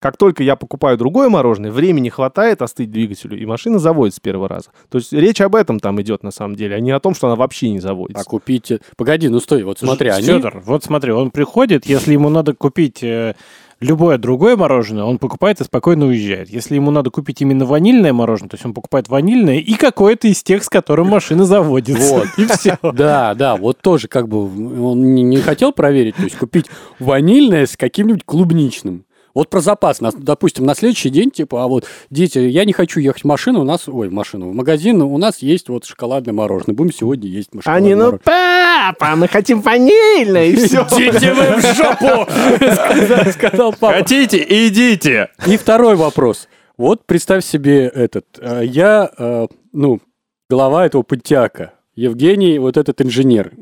[0.00, 4.48] Как только я покупаю другое мороженое, времени хватает остыть двигателю, и машина заводится с первого
[4.48, 4.70] раза.
[4.88, 7.26] То есть речь об этом там идет на самом деле, а не о том, что
[7.26, 8.22] она вообще не заводится.
[8.22, 8.72] А купить...
[8.96, 10.26] Погоди, ну стой, вот смотри, они...
[10.26, 13.34] Федор, вот смотри, он приходит, если ему надо купить э,
[13.80, 16.48] любое другое мороженое, он покупает и спокойно уезжает.
[16.48, 20.42] Если ему надо купить именно ванильное мороженое, то есть он покупает ванильное и какое-то из
[20.42, 22.14] тех, с которым машина заводится.
[22.14, 22.26] Вот.
[22.38, 22.78] И все.
[22.82, 24.44] Да, да, вот тоже как бы
[24.82, 26.66] он не хотел проверить, то есть купить
[26.98, 29.04] ванильное с каким-нибудь клубничным.
[29.34, 33.00] Вот про запас, нас, допустим, на следующий день, типа, а вот, дети, я не хочу
[33.00, 36.34] ехать в машину, у нас, ой, в машину, в магазин, у нас есть вот шоколадное
[36.34, 40.82] мороженое, будем сегодня есть шоколадное Они, ну, папа, мы хотим ванильное, и все.
[40.90, 42.30] Идите вы в жопу!
[42.74, 43.98] Сказал- Сказал папа.
[43.98, 45.28] Хотите, идите.
[45.46, 46.48] И второй вопрос.
[46.76, 48.26] Вот представь себе этот.
[48.40, 50.00] э, Я, э, ну,
[50.48, 51.74] глава этого пантиака.
[51.94, 53.52] Евгений, вот этот инженер.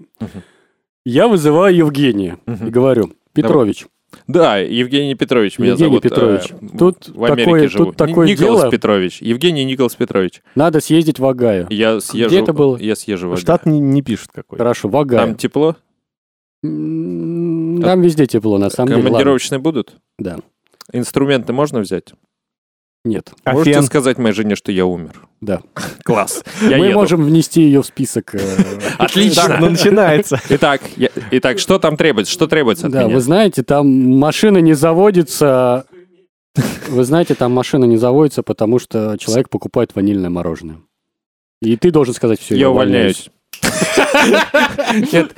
[1.05, 3.87] Я вызываю Евгения и говорю, Петрович,
[4.27, 6.05] Да, Евгений Петрович меня Евгений зовут.
[6.07, 7.85] э, Петрович, тут в Америке такое- живу.
[7.87, 8.71] тут такое Ни- Николас дело.
[8.71, 9.21] Петрович.
[9.23, 10.43] Евгений Николас Петрович.
[10.55, 11.67] надо съездить в Агаю.
[11.71, 12.35] Я съезжу.
[12.37, 12.77] это было?
[12.79, 13.27] Я съезжу.
[13.29, 13.41] в Агаю.
[13.43, 14.59] Штат не, не пишет какой.
[14.59, 15.35] Хорошо, в Там Агаю.
[15.35, 15.77] тепло?
[16.65, 19.03] М, Там везде тепло, на самом деле.
[19.03, 19.97] Командировочные будут?
[20.19, 20.39] Да.
[20.93, 22.13] Инструменты можно взять?
[23.05, 23.31] Нет.
[23.45, 23.83] А Можете фен?
[23.85, 25.27] сказать моей жене, что я умер?
[25.41, 25.61] Да.
[26.05, 26.43] Класс.
[26.63, 26.99] Я Мы еду.
[26.99, 28.35] можем внести ее в список.
[28.35, 28.41] э,
[28.99, 29.43] Отлично.
[29.47, 30.41] Так, ну, начинается.
[30.49, 32.33] Итак, я- итак, что там требуется?
[32.33, 33.15] Что требуется от Да, меня?
[33.15, 35.87] вы знаете, там машина не заводится.
[36.89, 40.79] Вы знаете, там машина не заводится, потому что человек покупает ванильное мороженое.
[41.63, 42.57] И ты должен сказать все.
[42.57, 43.31] Я увольняюсь.
[45.13, 45.35] Нет.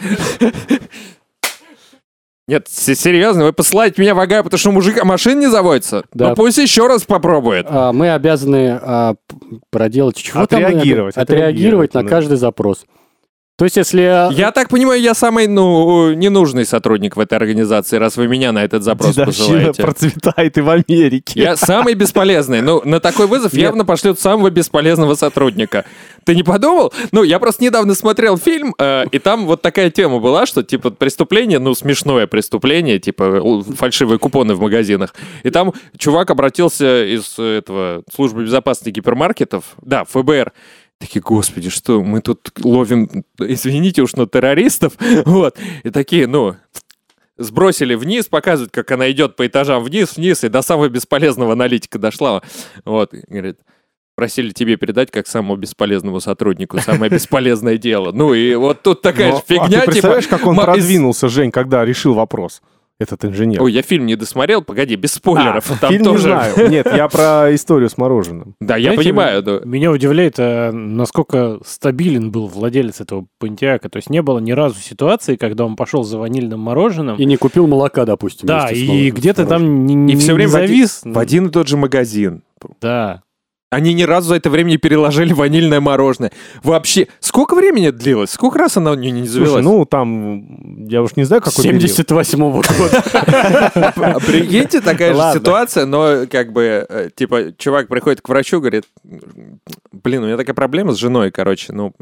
[2.50, 6.02] Нет, серьезно, вы посылаете меня в Агаю, потому что у мужика машин не заводится?
[6.12, 6.30] Да.
[6.30, 7.64] Ну пусть еще раз попробует.
[7.68, 9.14] А, мы обязаны а,
[9.70, 12.08] проделать чего там Отреагировать, обя- отреагировать на да.
[12.08, 12.86] каждый запрос.
[13.61, 14.33] То есть, если...
[14.33, 18.64] Я так понимаю, я самый, ну, ненужный сотрудник в этой организации, раз вы меня на
[18.64, 19.83] этот запрос Дедовщина посылаете.
[19.83, 21.38] процветает и в Америке.
[21.42, 22.62] Я самый бесполезный.
[22.62, 23.64] Ну, на такой вызов Нет.
[23.64, 25.85] явно пошлют самого бесполезного сотрудника.
[26.25, 26.90] Ты не подумал?
[27.12, 30.90] Ну, я просто недавно смотрел фильм, э, и там вот такая тема была, что, типа,
[30.90, 35.14] преступление, ну, смешное преступление, типа, фальшивые купоны в магазинах.
[35.42, 40.55] И там чувак обратился из э, этого службы безопасности гипермаркетов, да, ФБР,
[41.00, 44.92] Такие, господи, что мы тут ловим, извините уж, но террористов.
[45.24, 45.56] Вот.
[45.82, 46.56] И такие, ну,
[47.38, 51.98] сбросили вниз, показывают, как она идет по этажам вниз, вниз, и до самого бесполезного аналитика
[51.98, 52.42] дошла.
[52.84, 53.58] Вот, говорит,
[54.14, 58.12] просили тебе передать как самому бесполезному сотруднику самое бесполезное дело.
[58.12, 59.92] Ну и вот тут такая Ну, же а ты фигня, типа...
[59.92, 62.60] представляешь, как он продвинулся, Жень, когда решил вопрос,
[63.00, 63.62] этот инженер?
[63.62, 65.70] Ой, я фильм не досмотрел, погоди, без спойлеров.
[65.70, 66.28] А, Там фильм тоже...
[66.28, 66.70] не знаю.
[66.70, 68.54] Нет, я про историю с мороженым.
[68.60, 69.60] Да, я Знаете, понимаю, да.
[69.64, 73.88] Меня удивляет, э, насколько стабилен был владелец этого Пантиака.
[73.88, 77.16] То есть не было ни разу ситуации, когда он пошел за ванильным мороженым.
[77.16, 78.46] И не купил молока, допустим.
[78.46, 81.00] да, и где-то там не, И не- всё время не в один- завис.
[81.04, 82.42] В один и тот же магазин.
[82.80, 83.22] Да.
[83.70, 86.33] Они ни разу за это время не переложили ванильное мороженое.
[86.64, 88.30] Вообще, сколько времени это длилось?
[88.30, 89.62] Сколько раз она не, не завелась?
[89.62, 91.83] Слушай, ну там, я уж не знаю, какой период.
[91.85, 94.20] 78-го года.
[94.26, 98.87] Прикиньте, такая же ситуация, но как бы, э, типа, чувак приходит к врачу, говорит,
[99.92, 101.92] блин, у меня такая проблема с женой, короче, ну,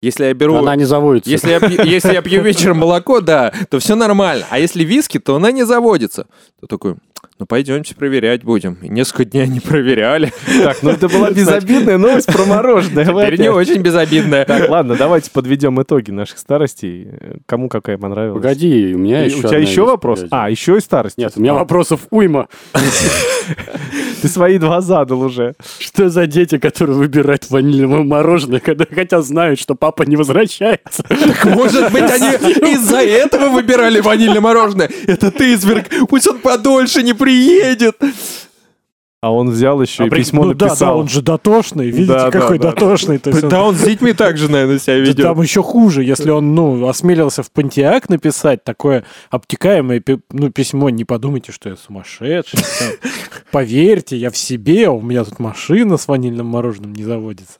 [0.00, 0.54] если я беру...
[0.54, 1.28] Она не заводится.
[1.28, 4.46] Если я, пью, если я пью вечером молоко, да, то все нормально.
[4.50, 6.26] А если виски, то она не заводится.
[6.60, 6.94] То такой,
[7.38, 8.78] ну пойдемте проверять будем.
[8.82, 10.32] И несколько дней не проверяли.
[10.62, 13.04] Так, ну это была безобидная новость про мороженое.
[13.04, 14.44] Теперь не очень безобидная.
[14.44, 17.08] Так, ладно, давайте подведем итоги наших старостей.
[17.46, 18.42] Кому какая понравилась?
[18.42, 20.24] Погоди, у меня И еще У тебя еще вопрос?
[20.30, 21.18] А, еще и старость.
[21.18, 22.48] Нет, у меня А, вопросов уйма.
[24.22, 25.54] Ты свои два задал уже.
[25.78, 31.04] Что за дети, которые выбирают ванильное мороженое, когда хотя знают, что папа не возвращается?
[31.44, 32.28] Может быть, они
[32.72, 34.90] из-за этого выбирали ванильное мороженое.
[35.06, 35.86] Это ты, изверг.
[36.08, 37.96] Пусть он подольше не приедет.
[39.20, 40.98] А он взял еще А и при- письмо ну да, да, написал.
[41.00, 41.86] он же дотошный.
[41.90, 42.70] Видите, Да, да, какой да.
[42.70, 43.18] дотошный.
[43.18, 45.22] То есть он- Да он с детьми так же, наверное, себя Да ведет.
[45.26, 51.04] там еще хуже, если он, ну, осмелился в Пантиак написать такое обтекаемое ну, письмо, не
[51.04, 52.60] подумайте, что я сумасшедший.
[53.50, 57.58] Поверьте, я в себе, у меня тут машина с ванильным мороженым не заводится.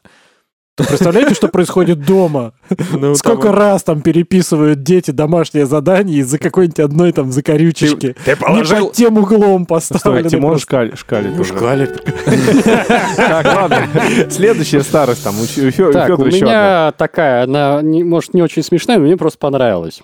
[0.79, 2.53] То представляете, что происходит дома?
[2.93, 8.15] Ну, Сколько там- раз там переписывают дети домашнее задание из-за какой-нибудь одной там закорючечки.
[8.25, 8.87] Ты Не положил...
[8.87, 10.29] под тем углом Стой, поставлены.
[10.31, 10.67] Тимон просто.
[10.67, 11.55] шкаль- шкалит уже.
[11.57, 12.05] Шкалит.
[13.17, 13.89] Так, ладно.
[14.31, 15.35] Следующая старость там.
[15.41, 20.03] У Так, у меня такая, она, не- может, не очень смешная, но мне просто понравилась.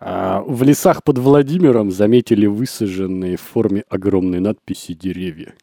[0.00, 5.54] А, В лесах под Владимиром заметили высаженные в форме огромной надписи деревья.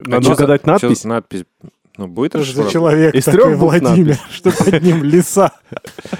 [0.00, 1.04] Надо чё угадать надпись.
[1.04, 1.44] надпись?
[1.98, 2.72] Ну, будет Что за расшифровка?
[2.72, 5.52] человек Из такой Владимир, что под ним леса.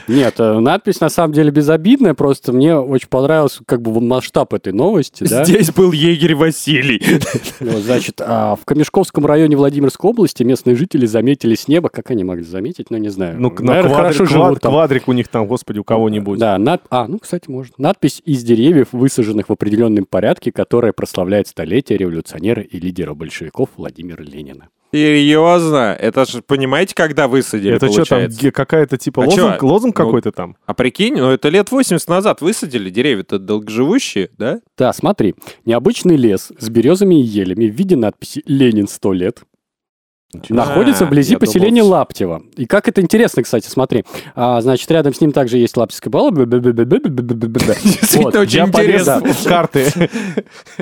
[0.06, 4.74] Нет, э, надпись на самом деле безобидная, просто мне очень понравился как бы масштаб этой
[4.74, 5.24] новости.
[5.26, 5.44] да.
[5.44, 7.02] Здесь был егерь Василий.
[7.60, 12.24] Ну, Значит, а, в Камешковском районе Владимирской области местные жители заметили с неба, как они
[12.24, 13.40] могли заметить, ну не знаю.
[13.40, 14.72] Ну, на Наверное, квадрик, хорошо квад- живут там.
[14.72, 16.38] квадрик у них там, господи, у кого-нибудь.
[16.38, 16.82] Да, над...
[16.90, 17.78] а, ну, кстати, может.
[17.78, 24.22] Надпись из деревьев, высаженных в определенном порядке, которая прославляет столетие революционера и лидера большевиков Владимира
[24.22, 24.68] Ленина.
[24.92, 25.96] Серьезно?
[25.98, 29.66] Это же, понимаете, когда высадили, Это что там, какая-то типа А лозунг, чё?
[29.66, 30.56] лозунг Ну, какой-то там?
[30.66, 34.60] А прикинь, ну это лет 80 назад высадили деревья-то долгоживущие, да?
[34.76, 35.34] Да, смотри.
[35.64, 39.42] Необычный лес с березами и елями в виде надписи «Ленин 100 лет»
[40.48, 42.42] находится А, вблизи поселения Лаптево.
[42.56, 44.04] И как это интересно, кстати, смотри.
[44.34, 46.30] А, значит, рядом с ним также есть Лаптевская бала.
[46.30, 49.22] Действительно, очень интересно.
[49.44, 49.86] Карты.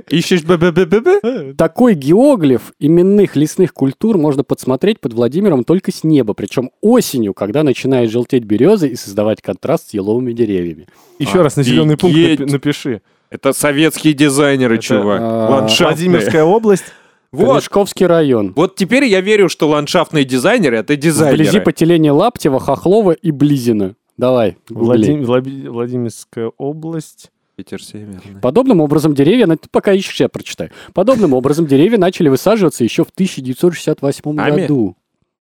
[0.09, 6.71] Ищешь б Такой геоглиф именных лесных культур можно подсмотреть под Владимиром только с неба, причем
[6.81, 10.87] осенью, когда начинает желтеть березы и создавать контраст с еловыми деревьями.
[11.19, 12.17] Еще раз на зеленый пункт
[12.51, 13.03] напиши.
[13.31, 15.21] Это советские дизайнеры, чувак.
[15.23, 16.09] а, Ландшафтные.
[16.11, 16.85] Владимирская область.
[17.33, 17.49] Вот.
[17.49, 18.53] Камешковский район.
[18.57, 21.37] Вот теперь я верю, что ландшафтные дизайнеры— это дизайнеры.
[21.45, 23.95] Вблизи поселения Лаптева, Хохлова и Близина.
[24.17, 24.57] Давай.
[24.69, 27.31] Владим- Влади- Владимирская область.
[27.57, 28.41] Питер Северный.
[28.43, 30.71] Подобным образом деревья, ты пока ищешь, я прочитаю.
[30.95, 34.63] Подобным образом деревья начали высаживаться еще в 1968 Ами?
[34.63, 34.97] году.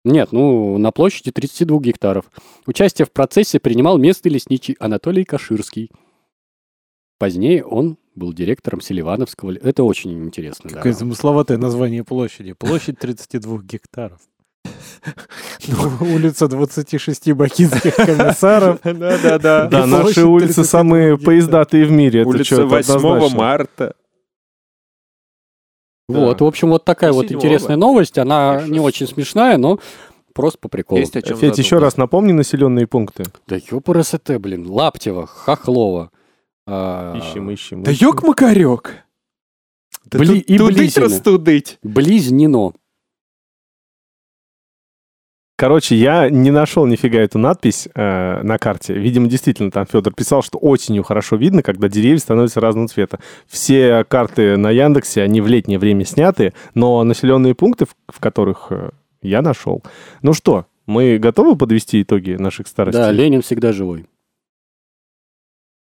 [0.05, 2.25] Нет, ну, на площади 32 гектаров.
[2.67, 5.89] Участие в процессе принимал местный лесничий Анатолий Каширский.
[7.19, 9.53] Позднее он был директором Селивановского...
[9.53, 10.69] Это очень интересно.
[10.69, 10.77] да.
[10.77, 12.53] Какое замысловатое название площади.
[12.53, 14.19] Площадь 32 гектаров.
[16.01, 18.79] Улица 26 бакинских комиссаров.
[18.83, 19.67] Да-да-да.
[19.67, 22.23] Да, И наши площадь улицы 35 самые поездатые в мире.
[22.23, 23.37] Улица чё, это 8 однозначно.
[23.37, 23.95] марта.
[26.07, 26.45] Вот, Да.
[26.45, 28.17] в общем, вот такая вот интересная новость.
[28.17, 29.79] Она не очень смешная, но
[30.33, 30.99] просто по приколу.
[30.99, 33.23] Есть о чем Федь, еще раз напомни населенные пункты.
[33.47, 34.67] Да ёпрст, блин.
[34.69, 36.11] Лаптева, Хохлова.
[36.65, 37.83] А, Ищем, ищем.
[37.83, 38.07] Да ищем.
[38.09, 38.91] ёк-макарёк.
[40.05, 41.79] Да Бли- и тудыть растудыть.
[41.83, 42.73] Близнено.
[45.55, 48.95] Короче, я не нашел нифига эту надпись э, на карте.
[48.95, 53.19] Видимо, действительно, там Федор писал, что осенью хорошо видно, когда деревья становятся разного цвета.
[53.47, 58.67] Все карты на Яндексе, они в летнее время сняты, но населенные пункты, в, в которых
[58.71, 58.89] э,
[59.21, 59.83] я нашел.
[60.23, 62.99] Ну что, мы готовы подвести итоги наших старостей?
[63.01, 64.07] Да, Ленин всегда живой.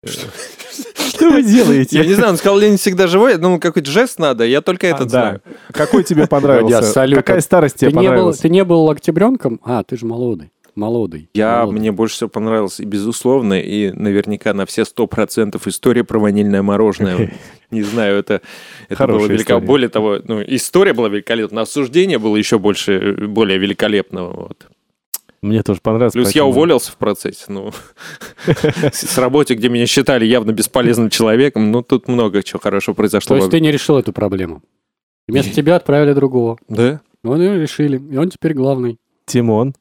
[1.09, 1.99] Что вы делаете?
[1.99, 3.33] Я не знаю, он сказал, Ленин всегда живой.
[3.33, 4.45] Я думал, какой-то жест надо.
[4.45, 5.41] Я только А, этот знаю.
[5.73, 7.07] Какой тебе понравился?
[7.15, 8.39] Какая старость тебе Ты не, был, понравилась?
[8.39, 9.61] ты не был октябренком?
[9.63, 10.51] А, ты же молодый.
[10.75, 11.29] Молодый.
[11.35, 11.81] Я, Молодый.
[11.81, 16.63] мне больше всего понравилось, и безусловно, и наверняка на все сто процентов история про ванильное
[16.63, 17.35] мороженое.
[17.71, 18.41] Не знаю, это,
[18.89, 19.43] это было великолепно.
[19.43, 19.67] история.
[19.67, 24.35] Более того, ну, история была великолепна, осуждение было еще больше, более великолепного.
[24.49, 24.67] Вот.
[25.43, 26.13] Мне тоже понравилось.
[26.13, 27.73] Плюс я поэтому- уволился в процессе, ну,
[28.93, 33.37] с работы, где меня считали явно бесполезным человеком, ну, тут много чего хорошего То произошло.
[33.37, 34.63] есть ты не решил эту проблему?
[35.27, 36.59] Вместо тебя отправили другого.
[36.69, 37.01] Да?
[37.23, 37.99] Ну, и решили.
[37.99, 38.99] И он теперь главный.
[39.27, 39.75] Тимон.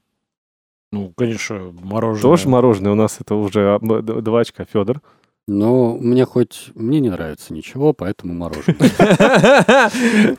[0.91, 2.21] Ну, конечно, мороженое.
[2.21, 2.91] Тоже мороженое.
[2.91, 4.65] У нас это уже а, два очка.
[4.65, 5.01] Федор.
[5.47, 6.71] Но мне хоть...
[6.75, 9.91] Мне не нравится ничего, поэтому мороженое.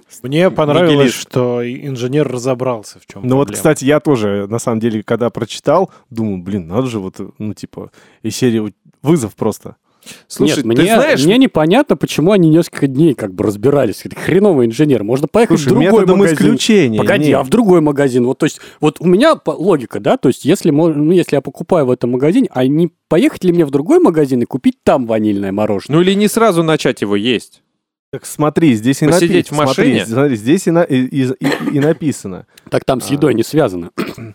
[0.23, 5.03] Мне понравилось, что инженер разобрался, в чем Ну вот, кстати, я тоже, на самом деле,
[5.03, 7.91] когда прочитал, думаю, блин, надо же вот, ну, типа,
[8.23, 9.77] из серии вот вызов просто.
[10.27, 14.01] Слушай, Нет, ты мне, знаешь, мне непонятно, почему они несколько дней как бы разбирались.
[14.05, 15.05] Это хреновый инженер.
[15.05, 16.37] Можно поехать Слушай, в другой магазин.
[16.37, 16.99] исключения.
[16.99, 17.39] Погоди, нет.
[17.39, 18.27] а в другой магазин?
[18.27, 21.87] Вот, то есть, вот у меня логика, да, то есть, если, ну, если я покупаю
[21.87, 25.53] в этом магазине, а не поехать ли мне в другой магазин и купить там ванильное
[25.53, 25.97] мороженое?
[25.97, 27.63] ну или не сразу начать его есть.
[28.13, 29.57] Так смотри, здесь и Посидеть написано.
[29.57, 29.95] в машине?
[30.05, 32.47] Смотри, смотри, здесь и, на- и- и- и- и написано.
[32.71, 33.15] Так там с А.
[33.15, 33.91] едой не связано.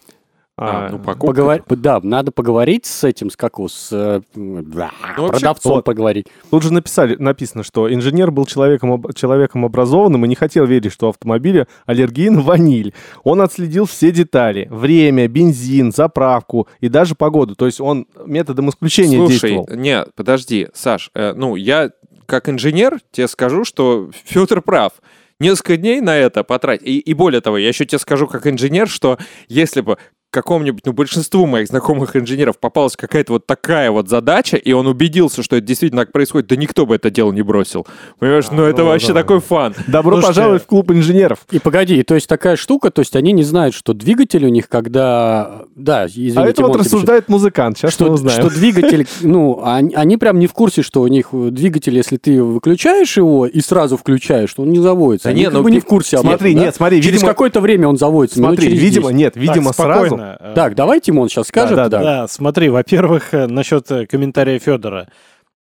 [0.60, 1.28] А, А, ну, покупка.
[1.41, 5.86] Поговор- Да, надо поговорить с этим, с как с э, да, Ну, продавцом вот.
[5.86, 6.26] поговорить.
[6.50, 11.06] Тут же написали, написано, что инженер был человеком, человеком образованным и не хотел верить, что
[11.08, 12.96] у автомобиля аллергия на ваниль.
[13.24, 14.67] Он отследил все детали.
[14.72, 17.56] Время, бензин, заправку и даже погоду.
[17.56, 19.67] То есть он методом исключения Слушай, действовал.
[19.80, 21.91] не, подожди, Саш, э, ну, я
[22.26, 24.93] как инженер тебе скажу, что Федор прав.
[25.39, 26.88] Несколько дней на это потратить.
[26.88, 30.93] И, и более того, я еще тебе скажу как инженер, что если бы какому-нибудь, ну,
[30.93, 35.65] большинству моих знакомых инженеров попалась какая-то вот такая вот задача, и он убедился, что это
[35.65, 37.87] действительно так происходит, да никто бы это дело не бросил.
[38.19, 39.21] Понимаешь, ну, это ну вообще да.
[39.21, 39.73] такой фан.
[39.87, 41.39] Добро Слушайте, пожаловать в клуб инженеров.
[41.51, 44.67] И погоди, то есть такая штука, то есть они не знают, что двигатель у них,
[44.67, 45.63] когда...
[45.75, 47.77] Да, извините, а это вот Монти пишет, рассуждает музыкант.
[47.77, 48.41] Сейчас мы что, узнаем.
[48.41, 52.43] что двигатель, ну, они, они прям не в курсе, что у них двигатель, если ты
[52.43, 55.29] выключаешь его и сразу включаешь, то он не заводится.
[55.29, 56.65] Да они не, как ну, бы не в курсе об Смотри, этом, да?
[56.65, 59.17] нет, смотри, Через видимо, какое-то время он заводится, смотри, видимо, 10.
[59.17, 60.16] нет, Так, видимо, сразу.
[60.17, 60.38] Спокойно.
[60.39, 61.75] Э, Так, давай Тимон сейчас скажет.
[61.75, 62.01] да, да.
[62.01, 65.08] Да, смотри, во-первых, э, насчет э, комментария Федора.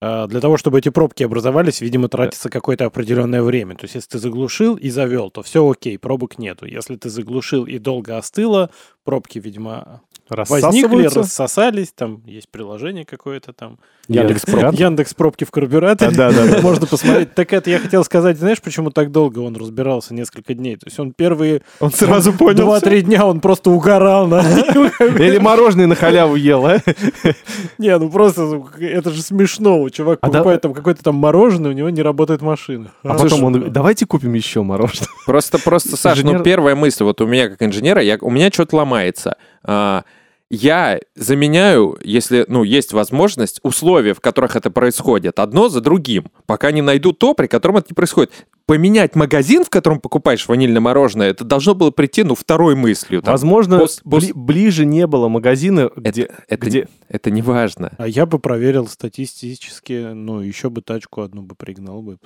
[0.02, 3.76] Для того, чтобы эти пробки образовались, видимо, тратится какое-то определенное время.
[3.76, 6.66] То есть, если ты заглушил и завел, то все окей, пробок нету.
[6.66, 8.72] Если ты заглушил и долго остыло,
[9.04, 10.02] пробки, видимо,
[10.36, 13.78] возникли, рассосались, там есть приложение какое-то там.
[14.08, 14.74] Яндекс Яндекс.Проб.
[14.74, 16.16] Яндекс пробки в карбюраторе.
[16.16, 16.60] Да, да, да.
[16.62, 17.34] Можно посмотреть.
[17.34, 20.76] Так это я хотел сказать, знаешь, почему так долго он разбирался, несколько дней?
[20.76, 22.66] То есть он первые Он сразу понял.
[22.66, 24.42] два-три дня он просто угорал на
[25.00, 26.80] Или мороженое на халяву ел, а?
[27.78, 29.88] Не, ну просто ну, это же смешно.
[29.90, 32.92] Чувак А да- покупает там какое-то там мороженое, у него не работает машина.
[33.04, 35.08] А потом он говорит, давайте купим еще мороженое.
[35.26, 38.50] Просто, просто, Саш, Инженер- ну первая мысль, вот у меня как инженера, я, у меня
[38.52, 39.36] что-то ломается.
[40.54, 46.72] Я заменяю, если, ну, есть возможность, условия, в которых это происходит, одно за другим, пока
[46.72, 48.34] не найду то, при котором это не происходит.
[48.66, 53.22] Поменять магазин, в котором покупаешь ванильное мороженое, это должно было прийти, ну, второй мыслью.
[53.22, 53.32] там.
[53.34, 56.24] Возможно, пос- пос- бли- ближе не было магазина, где...
[56.24, 57.94] это, это, где- это не важно.
[57.98, 62.18] А я бы проверил статистически, ну, еще бы тачку одну бы пригнал бы.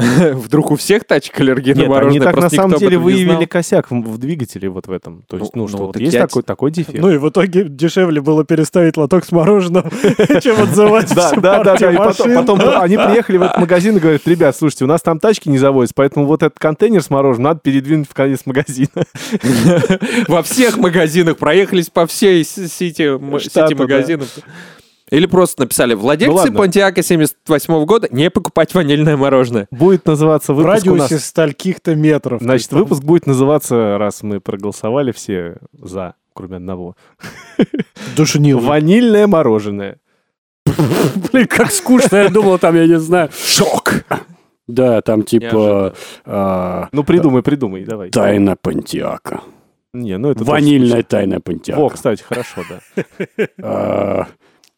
[0.34, 3.90] Вдруг у всех тачек аллергия на Нет, мороженое, они так на самом деле выявили косяк
[3.90, 5.24] в, двигателе вот в этом.
[5.28, 6.98] То есть, Ну, ну, что ну, вот есть я такой, такой дефект.
[7.00, 9.84] Ну и в итоге дешевле было переставить лоток с мороженым,
[10.42, 11.92] чем отзывать Да, да, да.
[11.92, 15.48] И потом, они приехали в этот магазин и говорят, ребят, слушайте, у нас там тачки
[15.48, 18.88] не заводятся, поэтому вот этот контейнер с мороженым надо передвинуть в конец магазина.
[20.28, 23.18] Во всех магазинах проехались по всей сети,
[23.74, 24.28] магазинов.
[25.10, 26.56] Или просто написали, владельцы Ну.
[26.58, 29.66] Понтиака 78 года не покупать ванильное мороженое.
[29.70, 31.24] Будет называться В выпуск у радиусе нас...
[31.24, 32.40] стольких-то метров.
[32.40, 36.96] Значит, есть выпуск будет называться, раз мы проголосовали все за, кроме одного.
[38.16, 38.60] Душнил.
[38.60, 39.98] Ванильное мороженое.
[41.32, 43.30] Блин, как скучно, я думал, там, я не знаю.
[43.32, 44.04] Шок!
[44.68, 45.94] Да, там типа
[46.24, 48.10] а, Ну, придумай, придумай, давай.
[48.10, 49.40] тайна Понтиака.
[49.92, 51.40] Не, ну это Ванильная тайна.
[51.40, 51.80] Понтиака.
[51.80, 52.62] Во, кстати, хорошо,
[53.58, 54.28] да.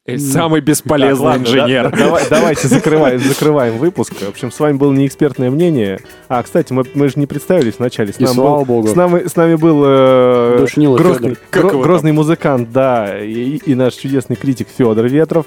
[0.05, 1.85] Эль Самый бесполезный Так, ладно, инженер.
[1.85, 4.13] да- да- давай- давайте закрываем, закрываем выпуск.
[4.15, 6.01] В общем, с вами было неэкспертное мнение.
[6.29, 8.13] А, кстати, мы, мы же не представились вначале.
[8.13, 8.89] С, И нам слава был, богу.
[8.89, 14.35] с, нами, с нами был э, грозный, гро- грозный музыкант, да, и, и наш чудесный
[14.35, 15.47] критик Федор Ветров.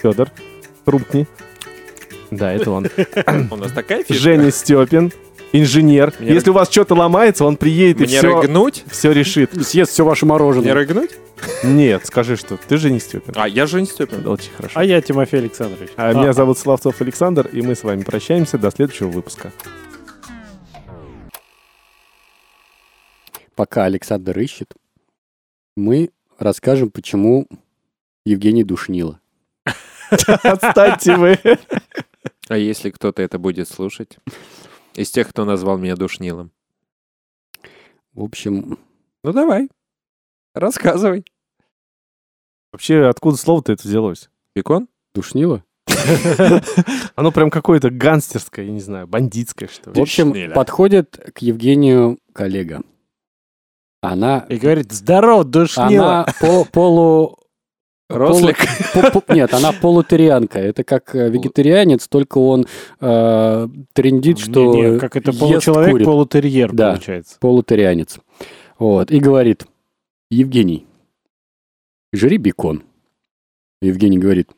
[0.00, 0.28] Федор,
[0.84, 1.26] Румпни.
[2.30, 2.86] Да, это он.
[3.50, 4.22] У нас такая фишка.
[4.22, 5.12] Женя Степин,
[5.52, 6.12] инженер.
[6.18, 8.84] Мне Если у вас что-то ломается, он приедет и Мне все, рыгнуть?
[8.90, 9.50] все решит.
[9.66, 10.74] Съест все ваше Мне мороженое.
[10.74, 11.10] рыгнуть?
[11.62, 13.34] Нет, скажи, что ты же не Степин.
[13.36, 14.22] А, я же не Степин.
[14.22, 14.78] Да, Очень хорошо.
[14.78, 15.90] А я Тимофей Александрович.
[15.96, 19.52] А меня зовут Славцов Александр, и мы с вами прощаемся до следующего выпуска.
[23.54, 24.74] Пока Александр ищет,
[25.76, 27.46] мы расскажем, почему
[28.24, 29.20] Евгений душнило.
[30.10, 31.38] Отстаньте вы.
[32.48, 34.18] А если кто-то это будет слушать?
[34.96, 36.50] Из тех, кто назвал меня душнилом.
[38.12, 38.78] В общем,
[39.22, 39.68] Ну давай.
[40.54, 41.24] Рассказывай.
[42.72, 44.30] Вообще, откуда слово-то это взялось?
[44.54, 44.88] Бекон?
[45.14, 45.62] душнило?
[47.14, 50.02] Оно прям какое-то гангстерское, я не знаю, бандитское, что В ли.
[50.02, 50.52] общем, Душнило.
[50.54, 52.82] подходит к Евгению коллега.
[54.02, 56.22] Она, И говорит, здорово, душнило.
[56.24, 57.38] она по- полу...
[58.08, 58.56] Рослик?
[58.94, 60.58] полу- по- по- Нет, она полутерианка.
[60.60, 62.66] Это как э, вегетарианец, только он
[63.00, 66.04] э, трендит, что Не, не, как это получеловек, курит.
[66.06, 66.90] полутерьер Да.
[66.92, 67.36] получается.
[67.40, 68.18] полутерианец.
[68.78, 69.10] Вот.
[69.10, 69.66] И говорит,
[70.30, 70.86] Евгений,
[72.12, 72.82] жри бекон.
[73.82, 74.50] Евгений говорит,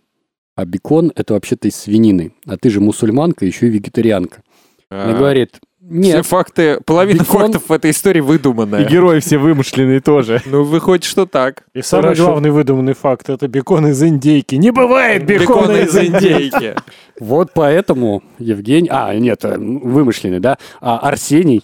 [0.54, 4.42] а бекон это вообще-то из свинины, а ты же мусульманка, еще и вегетарианка.
[4.90, 5.58] Она А, говорит,
[5.88, 8.84] Все нет, факты, половина Бекон- фактов в этой истории И выдуманная.
[8.84, 10.42] герои все вымышленные тоже.
[10.44, 11.64] Ну, выходит, что так.
[11.72, 14.56] И самый главный выдуманный факт это бекон из индейки.
[14.56, 16.56] Не бывает бекона, из индейки.
[16.56, 16.74] индейки.
[17.20, 21.62] вот поэтому Евгений, а, нет, э, вымышленный, да, а Арсений,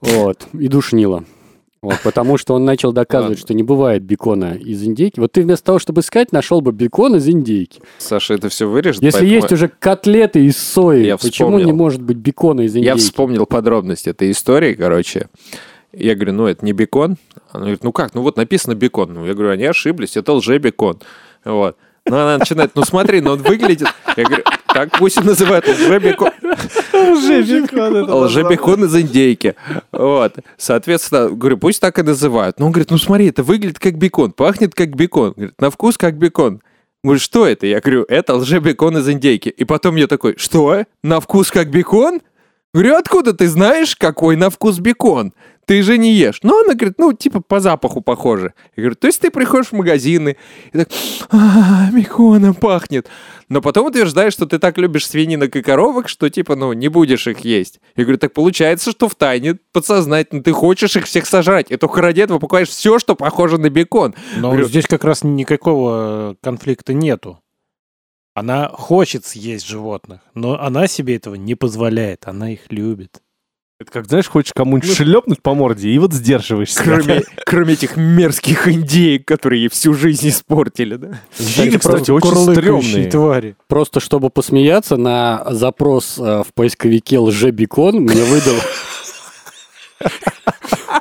[0.00, 1.24] вот, и душнило.
[1.82, 3.46] Вот, потому что он начал доказывать, Ладно.
[3.46, 5.18] что не бывает бекона из индейки.
[5.18, 7.80] Вот ты вместо того, чтобы искать, нашел бы бекон из индейки.
[7.96, 9.02] Саша, это все вырежет.
[9.02, 11.66] Если поэтому есть уже котлеты из сои, Я почему вспомнил.
[11.66, 12.86] не может быть бекона из индейки?
[12.86, 15.28] Я вспомнил подробности этой истории, короче.
[15.94, 17.16] Я говорю, ну, это не бекон.
[17.50, 19.14] Она говорит, ну как, ну вот написано бекон.
[19.14, 21.00] Ну, я говорю, они ошиблись, это лже-бекон.
[21.46, 21.76] Вот.
[22.06, 23.88] Ну, она начинает, ну смотри, ну он выглядит...
[24.16, 26.30] Я говорю, так пусть и называют лже-бекон.
[26.92, 29.54] Лже-бекон из индейки.
[29.92, 30.34] Вот.
[30.56, 32.58] Соответственно, говорю, пусть так и называют.
[32.58, 35.32] Ну, он говорит, ну смотри, это выглядит как бекон, пахнет как бекон.
[35.36, 36.60] Говорит, на вкус как бекон.
[37.02, 37.66] Говорю, что это?
[37.66, 39.48] Я говорю, это лже-бекон из индейки.
[39.48, 40.84] И потом я такой, что?
[41.02, 42.20] На вкус как бекон?
[42.72, 45.32] Говорю, откуда ты знаешь, какой на вкус бекон?
[45.66, 46.40] Ты же не ешь.
[46.42, 48.54] Ну, она говорит, ну, типа по запаху похоже.
[48.76, 50.36] Я говорю, то есть ты приходишь в магазины
[50.72, 50.88] и так,
[51.30, 53.08] а, беконом пахнет.
[53.48, 57.26] Но потом утверждаешь, что ты так любишь свининок и коровок, что типа, ну, не будешь
[57.28, 57.80] их есть.
[57.94, 61.70] Я говорю, так получается, что в тайне подсознательно ты хочешь их всех сожрать.
[61.70, 64.14] И только ради этого покупаешь все, что похоже на бекон.
[64.36, 67.40] Но Говорю- здесь как раз никакого конфликта нету.
[68.34, 72.26] Она хочет съесть животных, но она себе этого не позволяет.
[72.26, 73.20] Она их любит.
[73.80, 76.82] Это как, знаешь, хочешь кому-нибудь шлепнуть по морде, и вот сдерживаешься.
[76.82, 81.20] Кроме, кроме этих мерзких индеек, которые ей всю жизнь испортили, да?
[81.38, 83.10] Индейки, кстати, очень стрёмные.
[83.10, 83.56] твари.
[83.68, 88.56] Просто чтобы посмеяться, на запрос э, в поисковике лже-бекон мне выдал...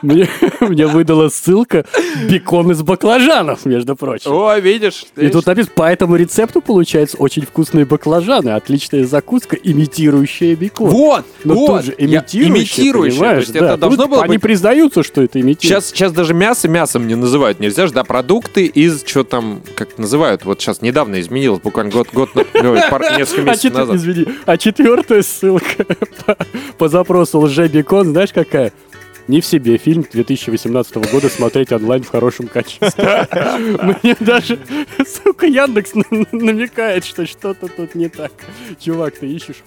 [0.01, 0.29] Мне,
[0.61, 1.83] мне выдала ссылка
[2.29, 4.31] бекон из баклажанов, между прочим.
[4.31, 5.03] О, видишь?
[5.17, 10.89] И тут написано, по этому рецепту получается очень вкусные баклажаны, отличная закуска, имитирующая бекон.
[10.89, 13.43] Вот, Но вот, тут же я- имитирующая, имитирующая, то понимаешь?
[13.43, 13.65] есть да.
[13.65, 14.41] это должно Тут было Они быть...
[14.43, 15.61] признаются, что это имитирует.
[15.83, 19.97] Сейчас, сейчас даже мясо мясом не называют, нельзя же, да, продукты из, что там, как
[19.97, 22.43] называют, вот сейчас недавно изменилось, буквально год, год, ну,
[22.89, 23.95] пар- несколько А, месяцев назад.
[23.97, 25.85] извини, а четвертая ссылка
[26.77, 28.71] по запросу лже-бекон, знаешь какая?
[29.29, 33.27] Не в себе фильм 2018 года смотреть онлайн в хорошем качестве.
[34.01, 34.57] Мне даже,
[35.05, 35.93] сука, Яндекс
[36.31, 38.31] намекает, что что-то тут не так.
[38.79, 39.61] Чувак, ты ищешь